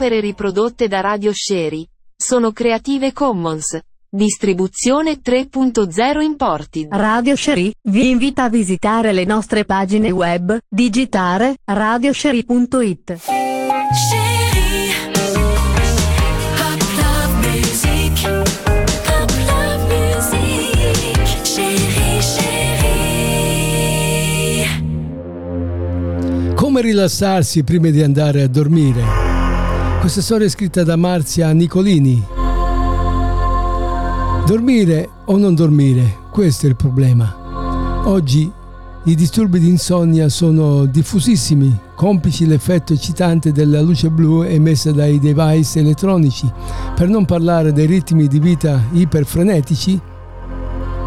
Opere 0.00 0.20
riprodotte 0.20 0.88
da 0.88 1.00
Radio 1.00 1.30
Sherry 1.30 1.86
sono 2.16 2.52
Creative 2.52 3.12
Commons. 3.12 3.78
Distribuzione 4.08 5.20
3.0 5.22 6.22
Imported. 6.22 6.88
Radio 6.90 7.36
Sherry 7.36 7.70
vi 7.82 8.08
invita 8.08 8.44
a 8.44 8.48
visitare 8.48 9.12
le 9.12 9.26
nostre 9.26 9.66
pagine 9.66 10.10
web, 10.10 10.56
digitare 10.66 11.56
radiosherry.it. 11.64 13.18
Come 26.54 26.80
rilassarsi 26.80 27.62
prima 27.64 27.90
di 27.90 28.02
andare 28.02 28.42
a 28.42 28.48
dormire? 28.48 29.29
Questa 30.00 30.22
storia 30.22 30.46
è 30.46 30.50
scritta 30.50 30.82
da 30.82 30.96
Marzia 30.96 31.52
Nicolini. 31.52 32.24
Dormire 34.46 35.10
o 35.26 35.36
non 35.36 35.54
dormire? 35.54 36.16
Questo 36.30 36.64
è 36.64 36.70
il 36.70 36.74
problema. 36.74 38.02
Oggi 38.06 38.50
i 39.04 39.14
disturbi 39.14 39.60
di 39.60 39.68
insonnia 39.68 40.30
sono 40.30 40.86
diffusissimi, 40.86 41.78
complici 41.94 42.46
l'effetto 42.46 42.94
eccitante 42.94 43.52
della 43.52 43.82
luce 43.82 44.08
blu 44.08 44.42
emessa 44.42 44.90
dai 44.90 45.18
device 45.18 45.80
elettronici, 45.80 46.50
per 46.94 47.08
non 47.08 47.26
parlare 47.26 47.70
dei 47.70 47.86
ritmi 47.86 48.26
di 48.26 48.38
vita 48.38 48.82
iperfrenetici. 48.92 50.00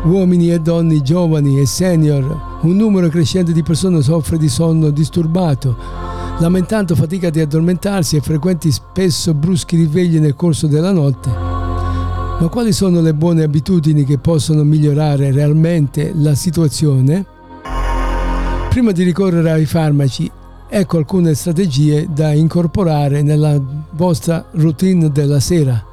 Uomini 0.04 0.52
e 0.52 0.60
donne, 0.60 1.02
giovani 1.02 1.60
e 1.60 1.66
senior, 1.66 2.60
un 2.62 2.76
numero 2.76 3.10
crescente 3.10 3.54
di 3.54 3.64
persone 3.64 4.04
soffre 4.04 4.38
di 4.38 4.48
sonno 4.48 4.92
disturbato, 4.92 6.13
lamentando 6.40 6.96
fatica 6.96 7.30
di 7.30 7.40
addormentarsi 7.40 8.16
e 8.16 8.22
frequenti 8.22 8.72
spesso 8.72 9.34
bruschi 9.34 9.76
risvegli 9.76 10.20
nel 10.20 10.36
corso 10.36 10.68
della 10.68 10.92
notte. 10.92 11.30
Ma 11.30 12.48
quali 12.50 12.74
sono 12.74 13.00
le 13.00 13.14
buone 13.14 13.44
abitudini 13.44 14.04
che 14.04 14.18
possono 14.18 14.64
migliorare 14.64 15.32
realmente 15.32 16.12
la 16.16 16.36
situazione? 16.36 17.26
Prima 18.70 18.92
di 18.92 19.04
ricorrere 19.04 19.52
ai 19.52 19.66
farmaci, 19.66 20.30
ecco 20.68 20.98
alcune 20.98 21.36
strategie 21.36 22.08
da 22.12 22.34
incorporare 22.34 23.22
nella 23.22 23.62
vostra 23.92 24.44
routine 24.52 25.12
della 25.12 25.40
sera. 25.40 25.86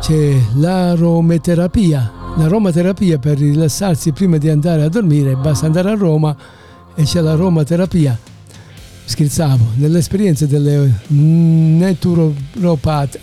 C'è 0.00 0.36
l'arometerapia. 0.56 2.12
L'aromaterapia 2.36 3.18
per 3.18 3.38
rilassarsi 3.38 4.12
prima 4.12 4.36
di 4.36 4.48
andare 4.50 4.82
a 4.82 4.88
dormire, 4.88 5.36
basta 5.36 5.66
andare 5.66 5.90
a 5.90 5.94
Roma 5.94 6.36
e 6.94 7.04
c'è 7.04 7.20
l'aromaterapia. 7.20 8.18
Scherzavo, 9.06 9.72
nell'esperienza 9.76 10.46
delle 10.46 11.00
neuropat, 11.08 12.00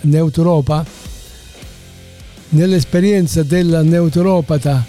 neuropa, 0.02 0.86
nell'esperienza 2.50 3.44
della 3.44 3.82
neuropata 3.82 4.86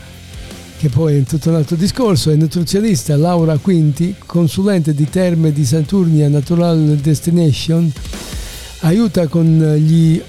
che 0.83 0.89
poi 0.89 1.18
è 1.18 1.22
tutto 1.22 1.49
un 1.51 1.55
altro 1.55 1.76
discorso, 1.76 2.30
è 2.33 2.35
nutrizionista 2.35 3.16
Laura 3.16 3.57
Quinti, 3.57 4.16
consulente 4.26 4.93
di 4.93 5.09
Terme 5.09 5.53
di 5.53 5.64
Saturnia 5.64 6.28
Natural 6.28 6.97
Destination, 7.01 7.89
aiuta 8.80 9.28
con 9.28 9.76
gli 9.76 10.20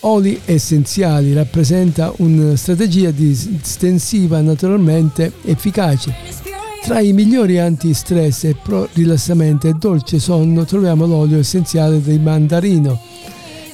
oli 0.00 0.40
essenziali, 0.44 1.32
rappresenta 1.32 2.12
una 2.16 2.56
strategia 2.56 3.12
distensiva 3.12 4.40
naturalmente 4.40 5.34
efficace. 5.44 6.41
Tra 6.82 6.98
i 6.98 7.12
migliori 7.12 7.60
anti-stress 7.60 8.42
e 8.42 8.56
pro 8.60 8.88
rilassamento 8.92 9.68
e 9.68 9.74
dolce 9.74 10.18
sonno 10.18 10.64
troviamo 10.64 11.06
l'olio 11.06 11.38
essenziale 11.38 12.02
del 12.02 12.20
mandarino, 12.20 12.98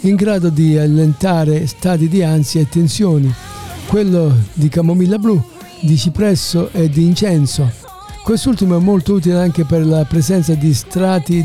in 0.02 0.14
grado 0.14 0.50
di 0.50 0.76
allentare 0.76 1.66
stati 1.66 2.06
di 2.06 2.22
ansia 2.22 2.60
e 2.60 2.68
tensioni, 2.68 3.32
quello 3.86 4.30
di 4.52 4.68
camomilla 4.68 5.16
blu, 5.16 5.42
di 5.80 5.96
cipresso 5.96 6.68
e 6.70 6.90
di 6.90 7.06
incenso. 7.06 7.70
Quest'ultimo 8.22 8.76
è 8.76 8.80
molto 8.80 9.14
utile 9.14 9.38
anche 9.38 9.64
per 9.64 9.86
la 9.86 10.04
presenza 10.04 10.52
di, 10.52 10.76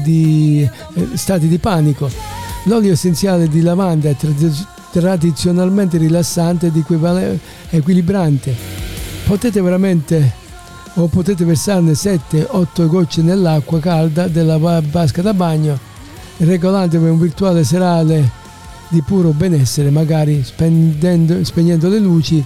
di 0.03 0.69
eh, 0.95 1.07
stati 1.13 1.47
di 1.47 1.57
panico. 1.59 2.09
L'olio 2.65 2.91
essenziale 2.91 3.47
di 3.47 3.61
lavanda 3.61 4.09
è 4.09 4.15
trad- 4.17 4.67
tradizionalmente 4.91 5.97
rilassante 5.97 6.67
ed 6.67 6.83
equilibrante. 7.69 8.53
Potete 9.25 9.61
veramente 9.61 10.41
o 10.95 11.07
potete 11.07 11.43
versarne 11.43 11.93
7-8 11.93 12.87
gocce 12.87 13.21
nell'acqua 13.21 13.79
calda 13.79 14.27
della 14.27 14.57
vasca 14.57 15.21
da 15.21 15.33
bagno, 15.33 15.77
regolandovi 16.37 17.09
un 17.09 17.19
virtuale 17.19 17.63
serale 17.63 18.41
di 18.89 19.01
puro 19.01 19.31
benessere, 19.31 19.89
magari 19.89 20.43
spegnendo 20.43 21.89
le 21.89 21.99
luci 21.99 22.43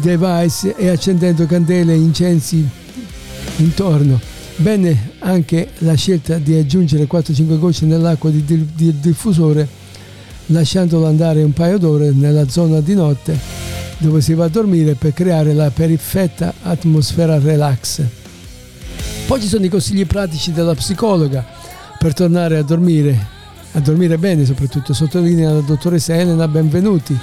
device 0.00 0.76
e 0.76 0.88
accendendo 0.88 1.46
candele 1.46 1.92
e 1.92 1.96
incensi 1.96 2.66
intorno. 3.56 4.20
Bene 4.56 5.12
anche 5.20 5.70
la 5.78 5.94
scelta 5.94 6.38
di 6.38 6.54
aggiungere 6.54 7.06
4-5 7.10 7.58
gocce 7.58 7.86
nell'acqua 7.86 8.30
di, 8.30 8.44
di, 8.44 8.66
di 8.74 9.00
diffusore 9.00 9.68
lasciandolo 10.46 11.06
andare 11.06 11.42
un 11.42 11.52
paio 11.52 11.78
d'ore 11.78 12.10
nella 12.10 12.48
zona 12.48 12.80
di 12.80 12.94
notte 12.94 13.57
dove 13.98 14.20
si 14.20 14.34
va 14.34 14.44
a 14.44 14.48
dormire 14.48 14.94
per 14.94 15.12
creare 15.12 15.52
la 15.52 15.70
perfetta 15.70 16.54
atmosfera 16.62 17.38
relax. 17.38 18.02
Poi 19.26 19.40
ci 19.40 19.48
sono 19.48 19.64
i 19.64 19.68
consigli 19.68 20.06
pratici 20.06 20.52
della 20.52 20.74
psicologa 20.74 21.44
per 21.98 22.14
tornare 22.14 22.58
a 22.58 22.62
dormire, 22.62 23.26
a 23.72 23.80
dormire 23.80 24.16
bene 24.16 24.44
soprattutto, 24.44 24.94
sottolinea 24.94 25.52
la 25.52 25.60
dottoressa 25.60 26.14
Elena 26.14 26.48
Benvenuti 26.48 27.18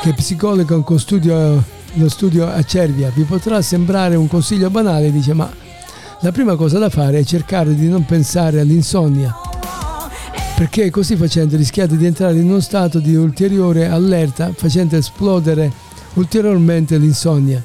che 0.00 0.14
psicologo 0.14 0.82
con 0.82 0.98
studio, 0.98 1.62
lo 1.92 2.08
studio 2.08 2.48
a 2.48 2.62
Cervia. 2.62 3.12
Vi 3.14 3.24
potrà 3.24 3.60
sembrare 3.60 4.16
un 4.16 4.26
consiglio 4.26 4.70
banale, 4.70 5.12
dice, 5.12 5.34
ma 5.34 5.52
la 6.20 6.32
prima 6.32 6.56
cosa 6.56 6.78
da 6.78 6.88
fare 6.88 7.18
è 7.18 7.24
cercare 7.24 7.74
di 7.74 7.86
non 7.86 8.06
pensare 8.06 8.60
all'insonnia, 8.60 9.34
perché 10.56 10.88
così 10.90 11.16
facendo 11.16 11.56
rischiate 11.56 11.98
di 11.98 12.06
entrare 12.06 12.38
in 12.38 12.48
uno 12.48 12.60
stato 12.60 12.98
di 12.98 13.14
ulteriore 13.14 13.88
allerta, 13.88 14.52
facendo 14.54 14.96
esplodere 14.96 15.70
ulteriormente 16.14 16.98
l'insonnia. 16.98 17.62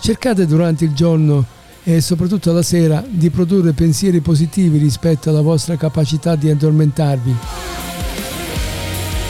Cercate 0.00 0.46
durante 0.46 0.84
il 0.84 0.92
giorno 0.92 1.44
e 1.82 2.00
soprattutto 2.00 2.52
la 2.52 2.62
sera 2.62 3.04
di 3.08 3.30
produrre 3.30 3.72
pensieri 3.72 4.20
positivi 4.20 4.78
rispetto 4.78 5.30
alla 5.30 5.40
vostra 5.40 5.76
capacità 5.76 6.36
di 6.36 6.50
addormentarvi. 6.50 7.36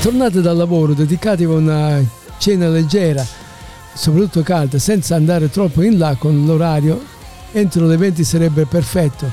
Tornate 0.03 0.41
dal 0.41 0.57
lavoro, 0.57 0.95
dedicatevi 0.95 1.53
a 1.53 1.57
una 1.57 2.03
cena 2.39 2.69
leggera, 2.69 3.25
soprattutto 3.95 4.43
calda, 4.43 4.79
senza 4.79 5.15
andare 5.15 5.51
troppo 5.51 5.83
in 5.83 5.99
là 5.99 6.17
con 6.19 6.45
l'orario, 6.47 7.03
entro 7.53 7.87
le 7.87 7.97
20 7.97 8.25
sarebbe 8.25 8.65
perfetto. 8.65 9.31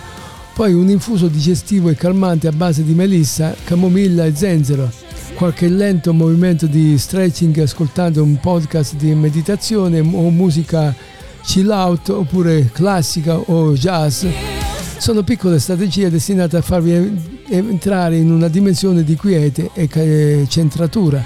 Poi 0.54 0.74
un 0.74 0.90
infuso 0.90 1.28
digestivo 1.28 1.90
e 1.90 1.96
calmante 1.96 2.48
a 2.48 2.52
base 2.52 2.84
di 2.84 2.94
melissa, 2.94 3.56
camomilla 3.64 4.26
e 4.26 4.36
zenzero. 4.36 5.07
Qualche 5.36 5.68
lento 5.68 6.14
movimento 6.14 6.66
di 6.66 6.98
stretching 6.98 7.58
ascoltando 7.60 8.24
un 8.24 8.40
podcast 8.40 8.96
di 8.96 9.14
meditazione 9.14 10.00
o 10.00 10.30
musica 10.32 10.96
chill 11.44 11.70
out 11.70 12.10
oppure 12.10 12.70
classica 12.72 13.38
o 13.38 13.74
jazz. 13.74 14.26
Sono 14.98 15.24
piccole 15.24 15.60
strategie 15.60 16.10
destinate 16.10 16.58
a 16.58 16.62
farvi 16.62 17.44
entrare 17.50 18.18
in 18.18 18.32
una 18.32 18.48
dimensione 18.48 19.04
di 19.04 19.16
quiete 19.16 19.70
e 19.74 20.46
centratura. 20.48 21.24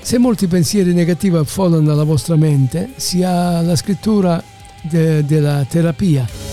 Se 0.00 0.18
molti 0.18 0.46
pensieri 0.46 0.92
negativi 0.92 1.36
affollano 1.36 1.94
la 1.94 2.04
vostra 2.04 2.36
mente, 2.36 2.90
si 2.96 3.22
ha 3.22 3.60
la 3.62 3.76
scrittura 3.76 4.42
de- 4.82 5.24
della 5.24 5.64
terapia. 5.68 6.49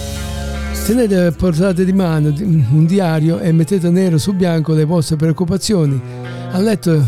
Tenete 0.88 1.18
a 1.18 1.32
portata 1.34 1.84
di 1.84 1.92
mano 1.92 2.30
un 2.30 2.86
diario 2.86 3.40
e 3.40 3.52
mettete 3.52 3.90
nero 3.90 4.18
su 4.18 4.34
bianco 4.34 4.72
le 4.72 4.86
vostre 4.86 5.18
preoccupazioni. 5.18 6.02
A 6.52 6.58
letto, 6.60 7.06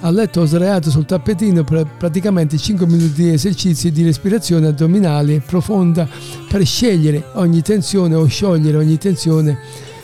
a 0.00 0.10
letto 0.10 0.44
sdraiato 0.44 0.90
sul 0.90 1.06
tappetino 1.06 1.64
per 1.64 1.86
praticamente 1.96 2.58
5 2.58 2.84
minuti 2.84 3.22
di 3.22 3.32
esercizi 3.32 3.90
di 3.92 4.04
respirazione 4.04 4.66
addominale 4.66 5.40
profonda 5.40 6.06
per 6.50 6.66
scegliere 6.66 7.24
ogni 7.32 7.62
tensione 7.62 8.14
o 8.14 8.26
sciogliere 8.26 8.76
ogni 8.76 8.98
tensione 8.98 9.58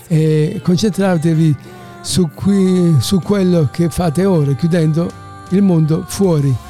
e 0.08 0.62
concentratevi 0.62 1.54
su, 2.00 2.30
qui, 2.34 2.96
su 3.00 3.20
quello 3.20 3.68
che 3.70 3.90
fate 3.90 4.24
ora, 4.24 4.54
chiudendo 4.54 5.10
il 5.50 5.60
mondo 5.60 6.04
fuori. 6.06 6.63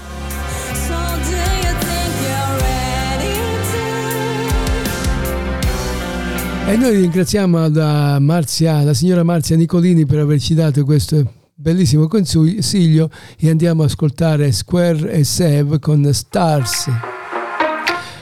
E 6.66 6.76
noi 6.76 6.96
ringraziamo 6.96 7.68
la, 7.68 8.18
Marzia, 8.18 8.82
la 8.82 8.94
signora 8.94 9.22
Marzia 9.22 9.54
Nicolini 9.54 10.06
per 10.06 10.20
averci 10.20 10.54
dato 10.54 10.82
questo 10.84 11.30
bellissimo 11.54 12.08
consiglio 12.08 13.10
e 13.38 13.50
andiamo 13.50 13.82
ad 13.82 13.90
ascoltare 13.90 14.50
Square 14.50 15.12
e 15.12 15.24
Sev 15.24 15.78
con 15.78 16.12
Stars. 16.12 16.88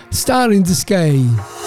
Star 0.09 0.53
in 0.53 0.65
the 0.65 0.75
Sky. 0.75 1.62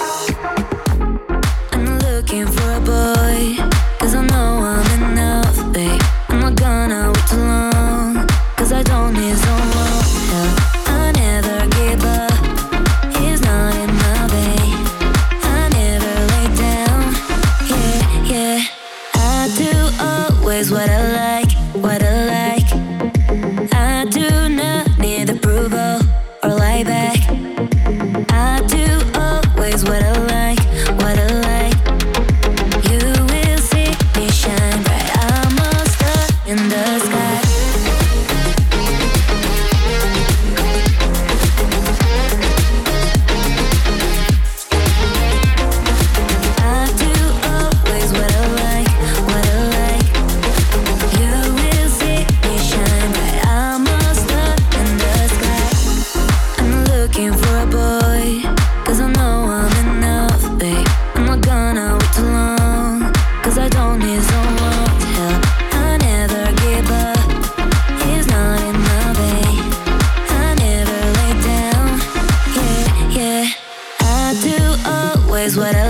what 75.56 75.85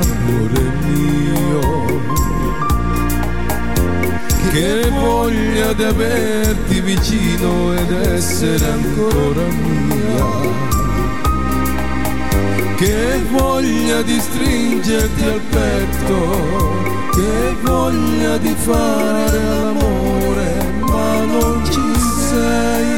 amore 0.00 0.62
mio. 0.84 1.86
Che 4.50 4.90
voglia 4.90 5.72
di 5.72 5.84
averti 5.84 6.80
vicino 6.80 7.74
ed 7.74 7.92
essere 7.92 8.64
ancora 8.64 9.42
mia 9.42 10.66
che 12.78 13.20
voglia 13.32 14.02
di 14.02 14.20
stringerti 14.20 15.24
al 15.24 15.40
petto, 15.50 17.10
che 17.10 17.56
voglia 17.62 18.36
di 18.38 18.54
fare 18.56 19.42
l'amore, 19.42 20.64
ma 20.78 21.24
non 21.24 21.64
ci 21.64 22.00
sei. 22.30 22.97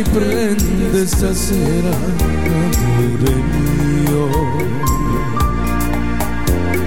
Mania 0.00 0.02
mi 0.02 0.02
prende 0.02 1.06
stasera, 1.06 1.90
amore 1.90 3.34
mio. 3.52 4.28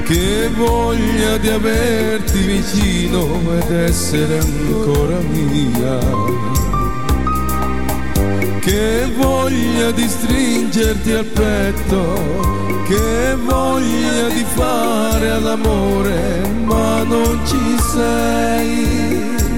Che 0.04 0.50
voglia 0.56 1.38
di 1.38 1.50
averti 1.50 2.40
vicino 2.40 3.42
ed 3.60 3.72
essere 3.72 4.40
ancora 4.40 5.20
mia. 5.20 6.00
Che 8.60 9.12
voglia 9.18 9.92
di 9.92 10.08
stringerti 10.08 11.12
al 11.12 11.26
petto, 11.26 12.82
che 12.88 13.36
voglia 13.36 14.28
di 14.30 14.46
fare 14.56 15.30
all'amore, 15.32 16.48
ma 16.64 17.04
non 17.04 17.40
ci 17.46 17.78
sei. 17.92 19.53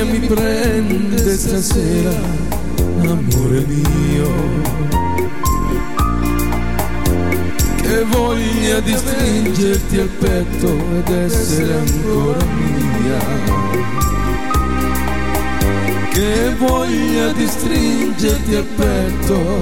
Mania 0.00 0.04
mi 0.04 0.26
prende 0.26 1.36
stasera, 1.36 2.14
amore 3.02 3.64
mio. 3.66 4.28
Che 7.76 8.04
voglia 8.04 8.80
di 8.80 8.94
stringerti 8.94 9.98
al 9.98 10.08
petto 10.08 10.68
ed 10.68 11.08
essere 11.08 11.74
ancora 11.74 12.44
mia. 12.44 13.18
Che 16.10 16.54
voglia 16.58 17.32
di 17.32 17.46
stringerti 17.46 18.54
al 18.54 18.66
petto, 18.76 19.58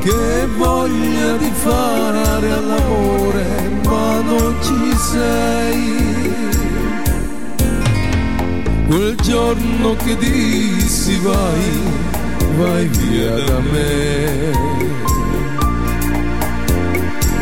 che 0.00 0.46
voglia 0.56 1.36
di 1.36 1.50
fare 1.52 2.50
all'amore, 2.50 3.44
ma 3.84 4.20
non 4.20 4.54
ci 4.62 4.96
sei 4.96 6.17
quel 8.88 9.14
giorno 9.16 9.94
che 9.96 10.16
dissi 10.16 11.18
vai, 11.18 11.82
vai 12.56 12.86
via 12.86 13.36
da 13.44 13.60
me. 13.60 14.86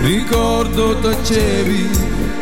Ricordo 0.02 0.98
tacevi 0.98 1.88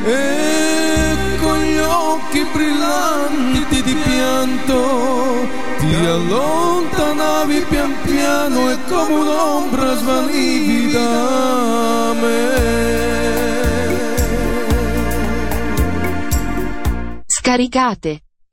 e 0.04 1.16
con 1.40 1.58
gli 1.58 1.78
occhi 1.78 2.46
brillanti 2.50 3.82
di 3.82 3.94
pianto 3.94 5.48
ti 5.78 5.94
allontanavi 5.94 7.64
pian 7.68 7.94
piano 8.04 8.70
e 8.70 8.78
come 8.88 9.14
un'ombra 9.14 9.96
svanivi 9.96 10.92
da 10.92 12.14
me. 12.20 12.72
Scaricate 17.26 18.23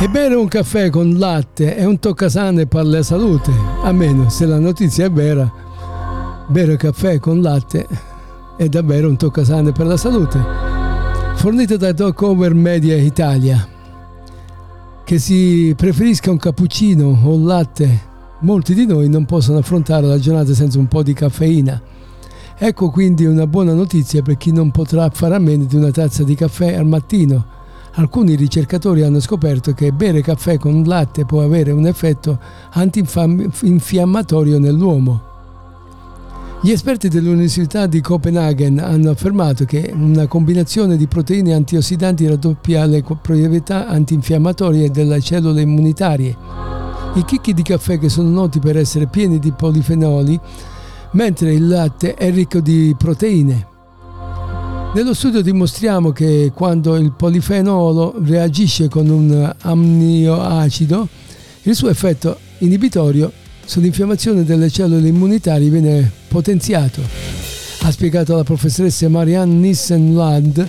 E 0.00 0.08
bere 0.08 0.36
un 0.36 0.46
caffè 0.46 0.90
con 0.90 1.18
latte 1.18 1.74
è 1.74 1.84
un 1.84 1.98
toccasane 1.98 2.66
per 2.66 2.86
la 2.86 3.02
salute, 3.02 3.50
a 3.82 3.90
meno 3.90 4.28
se 4.28 4.46
la 4.46 4.60
notizia 4.60 5.06
è 5.06 5.10
vera. 5.10 5.52
Bere 6.46 6.76
caffè 6.76 7.18
con 7.18 7.40
latte 7.40 7.84
è 8.56 8.68
davvero 8.68 9.08
un 9.08 9.16
toccasane 9.16 9.72
per 9.72 9.86
la 9.86 9.96
salute. 9.96 10.38
Fornito 11.34 11.76
da 11.76 11.92
Talk 11.92 12.22
Over 12.22 12.54
Media 12.54 12.94
Italia. 12.94 13.66
Che 15.04 15.18
si 15.18 15.74
preferisca 15.76 16.30
un 16.30 16.38
cappuccino 16.38 17.18
o 17.24 17.34
un 17.34 17.44
latte, 17.44 18.00
molti 18.42 18.74
di 18.74 18.86
noi 18.86 19.08
non 19.08 19.24
possono 19.24 19.58
affrontare 19.58 20.06
la 20.06 20.20
giornata 20.20 20.54
senza 20.54 20.78
un 20.78 20.86
po' 20.86 21.02
di 21.02 21.12
caffeina. 21.12 21.82
Ecco 22.56 22.90
quindi 22.90 23.24
una 23.24 23.48
buona 23.48 23.74
notizia 23.74 24.22
per 24.22 24.36
chi 24.36 24.52
non 24.52 24.70
potrà 24.70 25.10
fare 25.10 25.34
a 25.34 25.40
meno 25.40 25.64
di 25.64 25.74
una 25.74 25.90
tazza 25.90 26.22
di 26.22 26.36
caffè 26.36 26.76
al 26.76 26.86
mattino 26.86 27.56
Alcuni 27.94 28.36
ricercatori 28.36 29.02
hanno 29.02 29.20
scoperto 29.20 29.72
che 29.72 29.92
bere 29.92 30.20
caffè 30.22 30.58
con 30.58 30.82
latte 30.84 31.24
può 31.24 31.42
avere 31.42 31.72
un 31.72 31.86
effetto 31.86 32.38
antinfiammatorio 32.70 34.58
nell'uomo. 34.58 35.22
Gli 36.60 36.70
esperti 36.70 37.08
dell'Università 37.08 37.86
di 37.86 38.00
Copenaghen 38.00 38.80
hanno 38.80 39.10
affermato 39.10 39.64
che 39.64 39.92
una 39.94 40.26
combinazione 40.26 40.96
di 40.96 41.06
proteine 41.06 41.54
antiossidanti 41.54 42.26
raddoppia 42.26 42.84
le 42.84 43.02
proprietà 43.02 43.86
antinfiammatorie 43.86 44.90
delle 44.90 45.20
cellule 45.20 45.60
immunitarie. 45.60 46.36
I 47.14 47.24
chicchi 47.24 47.54
di 47.54 47.62
caffè 47.62 47.98
che 47.98 48.08
sono 48.08 48.28
noti 48.28 48.58
per 48.58 48.76
essere 48.76 49.06
pieni 49.06 49.38
di 49.38 49.52
polifenoli, 49.52 50.38
mentre 51.12 51.52
il 51.52 51.68
latte 51.68 52.14
è 52.14 52.30
ricco 52.32 52.58
di 52.60 52.94
proteine. 52.98 53.66
Nello 54.94 55.12
studio 55.12 55.42
dimostriamo 55.42 56.12
che 56.12 56.50
quando 56.54 56.96
il 56.96 57.12
polifenolo 57.12 58.14
reagisce 58.24 58.88
con 58.88 59.08
un 59.08 59.54
amnioacido, 59.60 61.06
il 61.62 61.74
suo 61.74 61.90
effetto 61.90 62.38
inibitorio 62.58 63.30
sull'infiammazione 63.64 64.44
delle 64.44 64.70
cellule 64.70 65.06
immunitarie 65.06 65.68
viene 65.68 66.10
potenziato. 66.26 67.02
Ha 67.82 67.90
spiegato 67.90 68.34
la 68.34 68.44
professoressa 68.44 69.08
Marianne 69.08 69.54
Nissen-Land 69.54 70.68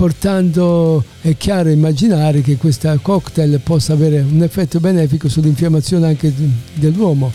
portando 0.00 1.04
è 1.20 1.36
chiaro 1.36 1.68
immaginare 1.68 2.40
che 2.40 2.56
questo 2.56 2.98
cocktail 3.02 3.60
possa 3.62 3.92
avere 3.92 4.20
un 4.20 4.42
effetto 4.42 4.80
benefico 4.80 5.28
sull'infiammazione 5.28 6.06
anche 6.06 6.32
dell'uomo. 6.72 7.30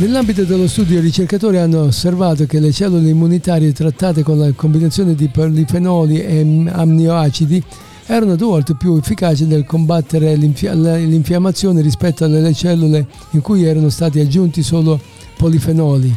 Nell'ambito 0.00 0.44
dello 0.44 0.66
studio 0.66 0.96
i 0.96 1.02
ricercatori 1.02 1.58
hanno 1.58 1.82
osservato 1.82 2.46
che 2.46 2.58
le 2.58 2.72
cellule 2.72 3.10
immunitarie 3.10 3.70
trattate 3.74 4.22
con 4.22 4.38
la 4.38 4.50
combinazione 4.52 5.14
di 5.14 5.28
polifenoli 5.28 6.22
e 6.22 6.40
aminoacidi 6.70 7.62
erano 8.06 8.34
due 8.34 8.46
volte 8.46 8.74
più 8.76 8.96
efficaci 8.96 9.44
nel 9.44 9.66
combattere 9.66 10.36
l'infiammazione 10.36 11.82
rispetto 11.82 12.24
alle 12.24 12.54
cellule 12.54 13.06
in 13.32 13.42
cui 13.42 13.64
erano 13.64 13.90
stati 13.90 14.20
aggiunti 14.20 14.62
solo 14.62 14.98
polifenoli. 15.36 16.16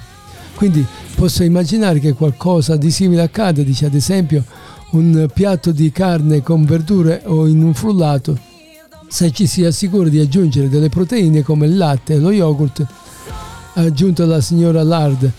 Quindi 0.56 0.86
posso 1.14 1.44
immaginare 1.44 2.00
che 2.00 2.14
qualcosa 2.14 2.78
di 2.78 2.90
simile 2.90 3.24
accada, 3.24 3.64
dice 3.64 3.88
ad 3.88 3.96
esempio 3.96 4.46
un 4.92 5.28
piatto 5.34 5.74
di 5.74 5.92
carne 5.92 6.42
con 6.42 6.64
verdure 6.64 7.22
o 7.26 7.48
in 7.48 7.62
un 7.62 7.74
frullato, 7.74 8.40
se 9.10 9.30
ci 9.32 9.46
si 9.46 9.66
assicura 9.66 10.08
di 10.08 10.20
aggiungere 10.20 10.70
delle 10.70 10.88
proteine 10.88 11.44
come 11.44 11.66
il 11.66 11.76
latte 11.76 12.14
e 12.14 12.20
lo 12.20 12.32
yogurt, 12.32 12.88
aggiunto 13.74 14.26
la 14.26 14.42
signora 14.42 14.84
Lard. 14.84 15.32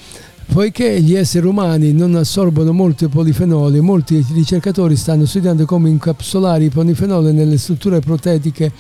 Poiché 0.47 1.01
gli 1.01 1.15
esseri 1.15 1.47
umani 1.47 1.93
non 1.93 2.15
assorbono 2.17 2.73
molti 2.73 3.09
polifenoli, 3.09 3.81
molti 3.81 4.25
ricercatori 4.33 4.95
stanno 4.95 5.25
studiando 5.25 5.65
come 5.65 5.89
incapsulare 5.89 6.65
i 6.65 6.69
polifenoli 6.69 7.33
nelle 7.33 7.57
strutture 7.57 8.01
proteiche 8.01 8.71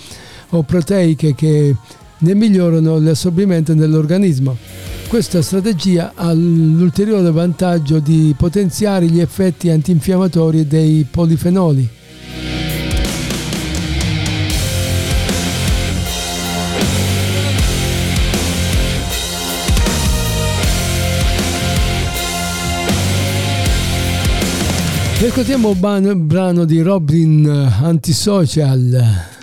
o 0.51 0.63
proteiche 0.63 1.35
che 1.35 1.75
ne 2.17 2.35
migliorano 2.35 2.99
l'assorbimento 2.99 3.75
nell'organismo. 3.75 4.57
Questa 5.09 5.43
strategia 5.43 6.13
ha 6.15 6.33
l'ulteriore 6.33 7.31
vantaggio 7.31 7.99
di 7.99 8.35
potenziare 8.37 9.07
gli 9.07 9.21
effetti 9.21 9.71
antinfiammatori 9.71 10.67
dei 10.67 11.07
polifenoli. 11.11 11.89
Ascoltiamo 25.17 25.69
un 25.69 26.27
brano 26.27 26.65
di 26.65 26.81
Robin 26.83 27.47
Antisocial. 27.47 29.34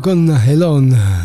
Con 0.00 0.30
Elon. 0.30 1.21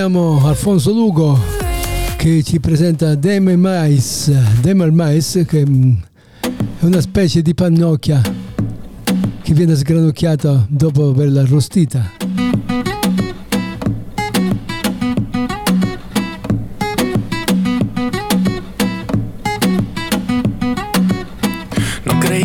Abbiamo 0.00 0.46
Alfonso 0.46 0.92
Lugo 0.92 1.38
che 2.16 2.42
ci 2.42 2.58
presenta 2.58 3.14
Demel 3.16 3.58
Mais, 3.58 4.32
Demel 4.62 4.92
Mais 4.92 5.44
che 5.46 5.62
mm, 5.68 5.92
è 6.40 6.84
una 6.86 7.02
specie 7.02 7.42
di 7.42 7.52
pannocchia 7.52 8.22
che 9.42 9.52
viene 9.52 9.74
sgranocchiata 9.74 10.66
dopo 10.70 11.10
averla 11.10 11.42
arrostita. 11.42 12.12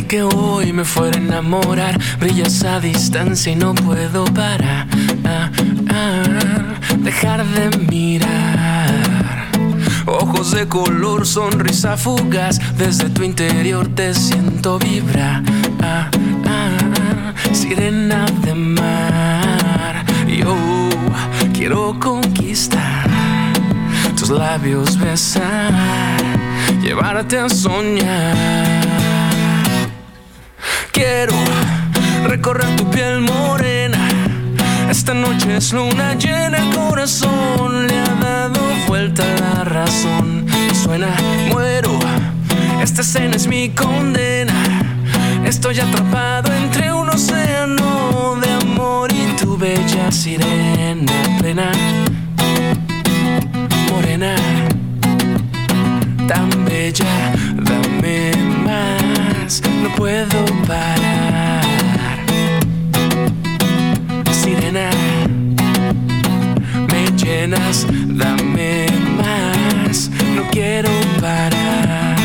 que 0.07 0.21
hoy 0.21 0.71
me 0.71 0.83
fuera 0.83 1.17
a 1.17 1.21
enamorar. 1.21 1.99
Brillas 2.19 2.63
a 2.63 2.79
distancia 2.79 3.49
y 3.49 3.55
no 3.55 3.73
puedo 3.73 4.25
parar. 4.25 4.85
Ah, 5.23 5.49
ah, 5.89 6.54
dejar 6.97 7.45
de 7.45 7.77
mirar. 7.89 9.47
Ojos 10.05 10.51
de 10.51 10.67
color, 10.67 11.25
sonrisa 11.25 11.97
fugaz. 11.97 12.59
Desde 12.77 13.09
tu 13.09 13.23
interior 13.23 13.87
te 13.95 14.13
siento 14.13 14.79
vibrar. 14.79 15.43
Ah, 15.81 16.09
sirena 17.51 18.25
de 18.41 18.53
mar. 18.53 20.05
Yo 20.27 20.55
quiero 21.53 21.97
conquistar 21.99 23.09
tus 24.15 24.29
labios, 24.29 24.97
besar, 24.97 26.13
llevarte 26.81 27.37
a 27.37 27.49
soñar. 27.49 28.35
Quiero 30.91 31.33
recorrer 32.27 32.75
tu 32.75 32.89
piel 32.89 33.21
morena. 33.21 34.04
Esta 34.97 35.13
noche 35.13 35.57
es 35.57 35.73
luna 35.73 36.13
llena, 36.13 36.57
el 36.57 36.73
corazón 36.73 37.85
le 37.85 37.99
ha 37.99 38.15
dado 38.15 38.61
vuelta 38.87 39.25
la 39.41 39.65
razón. 39.65 40.45
Suena, 40.73 41.09
muero, 41.51 41.99
esta 42.81 43.01
escena 43.01 43.35
es 43.35 43.45
mi 43.45 43.69
condena. 43.71 44.53
Estoy 45.43 45.81
atrapado 45.81 46.51
entre 46.53 46.93
un 46.93 47.09
océano 47.09 48.37
de 48.41 48.49
amor 48.53 49.11
y 49.11 49.35
tu 49.35 49.57
bella 49.57 50.09
sirena 50.13 51.11
plena, 51.39 51.71
morena, 53.91 54.33
tan 56.25 56.49
bella, 56.63 57.33
dame 57.53 58.31
más, 58.63 59.61
no 59.83 59.89
puedo 59.95 60.45
parar. 60.65 61.64
Dame 67.47 68.87
más, 69.17 70.09
no 70.35 70.43
quiero 70.51 70.89
parar. 71.21 72.15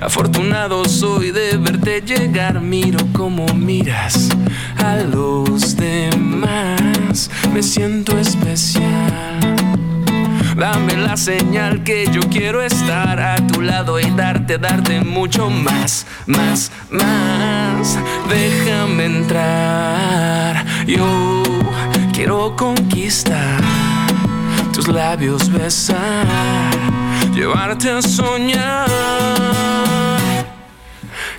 Afortunado 0.00 0.84
soy 0.84 1.32
de 1.32 1.56
verte 1.56 2.00
llegar, 2.00 2.60
miro 2.60 2.98
como 3.12 3.46
miras 3.54 4.28
a 4.76 4.96
los 4.96 5.76
demás, 5.76 7.30
me 7.52 7.62
siento 7.62 8.16
especial. 8.18 9.40
Dame 10.56 10.96
la 10.96 11.16
señal 11.16 11.82
que 11.82 12.06
yo 12.12 12.20
quiero 12.30 12.62
estar 12.62 13.18
a 13.18 13.34
tu 13.48 13.62
lado 13.62 13.98
y 13.98 14.08
darte, 14.10 14.58
darte 14.58 15.00
mucho 15.00 15.50
más, 15.50 16.06
más, 16.26 16.70
más. 16.90 17.98
Déjame 18.28 19.06
entrar. 19.06 20.64
Yo 20.86 21.42
quiero 22.12 22.54
conquistar 22.54 23.83
tus 24.84 24.94
labios, 24.94 25.48
besar, 25.48 26.26
llevarte 27.34 27.90
a 27.90 28.02
soñar. 28.02 28.88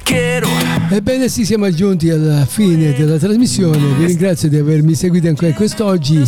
Quiero 0.04 0.48
Ebbene 0.90 1.28
sì, 1.30 1.46
siamo 1.46 1.70
giunti 1.72 2.10
alla 2.10 2.46
fine 2.46 2.94
della 2.94 3.18
trasmissione, 3.18 3.78
vi 3.98 4.06
ringrazio 4.06 4.50
di 4.50 4.58
avermi 4.58 4.94
seguito 4.94 5.28
anche 5.28 5.52
quest'oggi 5.54 6.24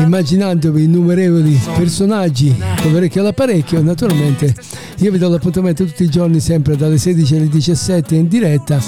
immaginandovi 0.00 0.84
innumerevoli 0.84 1.60
personaggi 1.76 2.54
con 2.82 2.92
l'orecchio 2.92 3.20
all'apparecchio, 3.20 3.82
naturalmente 3.82 4.54
io 4.98 5.10
vi 5.10 5.18
do 5.18 5.28
l'appuntamento 5.28 5.84
tutti 5.84 6.02
i 6.02 6.08
giorni 6.08 6.40
sempre 6.40 6.76
dalle 6.76 6.98
16 6.98 7.36
alle 7.36 7.48
17 7.48 8.14
in 8.16 8.28
diretta, 8.28 8.80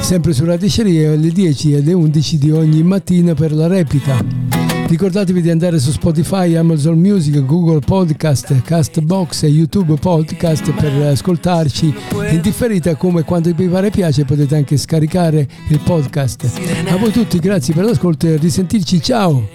sempre 0.00 0.32
su 0.32 0.44
Radio 0.44 0.68
Ceria 0.68 1.12
alle 1.12 1.30
10 1.30 1.74
e 1.74 1.76
alle 1.78 1.92
11 1.92 2.38
di 2.38 2.50
ogni 2.50 2.82
mattina 2.82 3.34
per 3.34 3.52
la 3.52 3.66
replica. 3.66 4.53
Ricordatevi 4.86 5.40
di 5.40 5.50
andare 5.50 5.78
su 5.78 5.90
Spotify, 5.90 6.54
Amazon 6.54 6.98
Music, 6.98 7.44
Google 7.44 7.80
Podcast, 7.80 8.62
Castbox 8.62 9.42
e 9.42 9.48
YouTube 9.48 9.94
Podcast 9.94 10.70
per 10.72 10.92
ascoltarci 11.06 11.94
in 12.30 12.40
differita 12.40 12.94
come 12.94 13.22
quando 13.22 13.52
vi 13.52 13.66
pare 13.66 13.90
piace 13.90 14.24
potete 14.24 14.54
anche 14.54 14.76
scaricare 14.76 15.48
il 15.68 15.80
podcast. 15.80 16.50
A 16.88 16.96
voi 16.96 17.10
tutti 17.10 17.38
grazie 17.38 17.74
per 17.74 17.84
l'ascolto 17.84 18.26
e 18.26 18.36
risentirci, 18.36 19.00
ciao! 19.00 19.48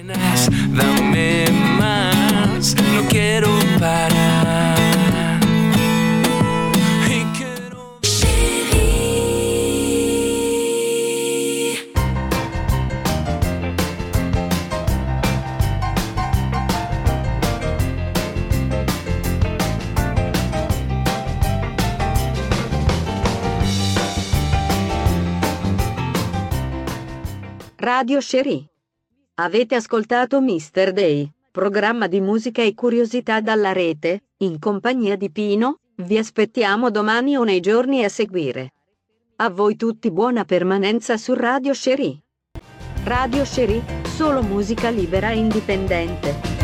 Radio 27.92 28.20
Cherie. 28.20 28.70
Avete 29.40 29.74
ascoltato 29.74 30.40
Mr. 30.42 30.92
Day, 30.92 31.28
programma 31.50 32.06
di 32.06 32.22
musica 32.22 32.62
e 32.62 32.76
curiosità 32.76 33.42
dalla 33.42 33.72
rete, 33.72 34.26
in 34.42 34.60
compagnia 34.60 35.16
di 35.16 35.32
Pino, 35.32 35.80
vi 35.96 36.20
aspettiamo 36.20 36.92
domani 36.92 37.36
o 37.36 37.44
nei 37.44 37.60
giorni 37.60 38.04
a 38.04 38.10
seguire. 38.10 38.74
A 39.38 39.50
voi 39.50 39.76
tutti 39.76 40.12
buona 40.12 40.46
permanenza 40.46 41.18
su 41.18 41.34
Radio 41.34 41.74
Cherie. 41.74 42.20
Radio 43.06 43.42
Cherie, 43.42 43.82
solo 44.04 44.44
musica 44.44 44.92
libera 44.92 45.32
e 45.32 45.38
indipendente. 45.38 46.59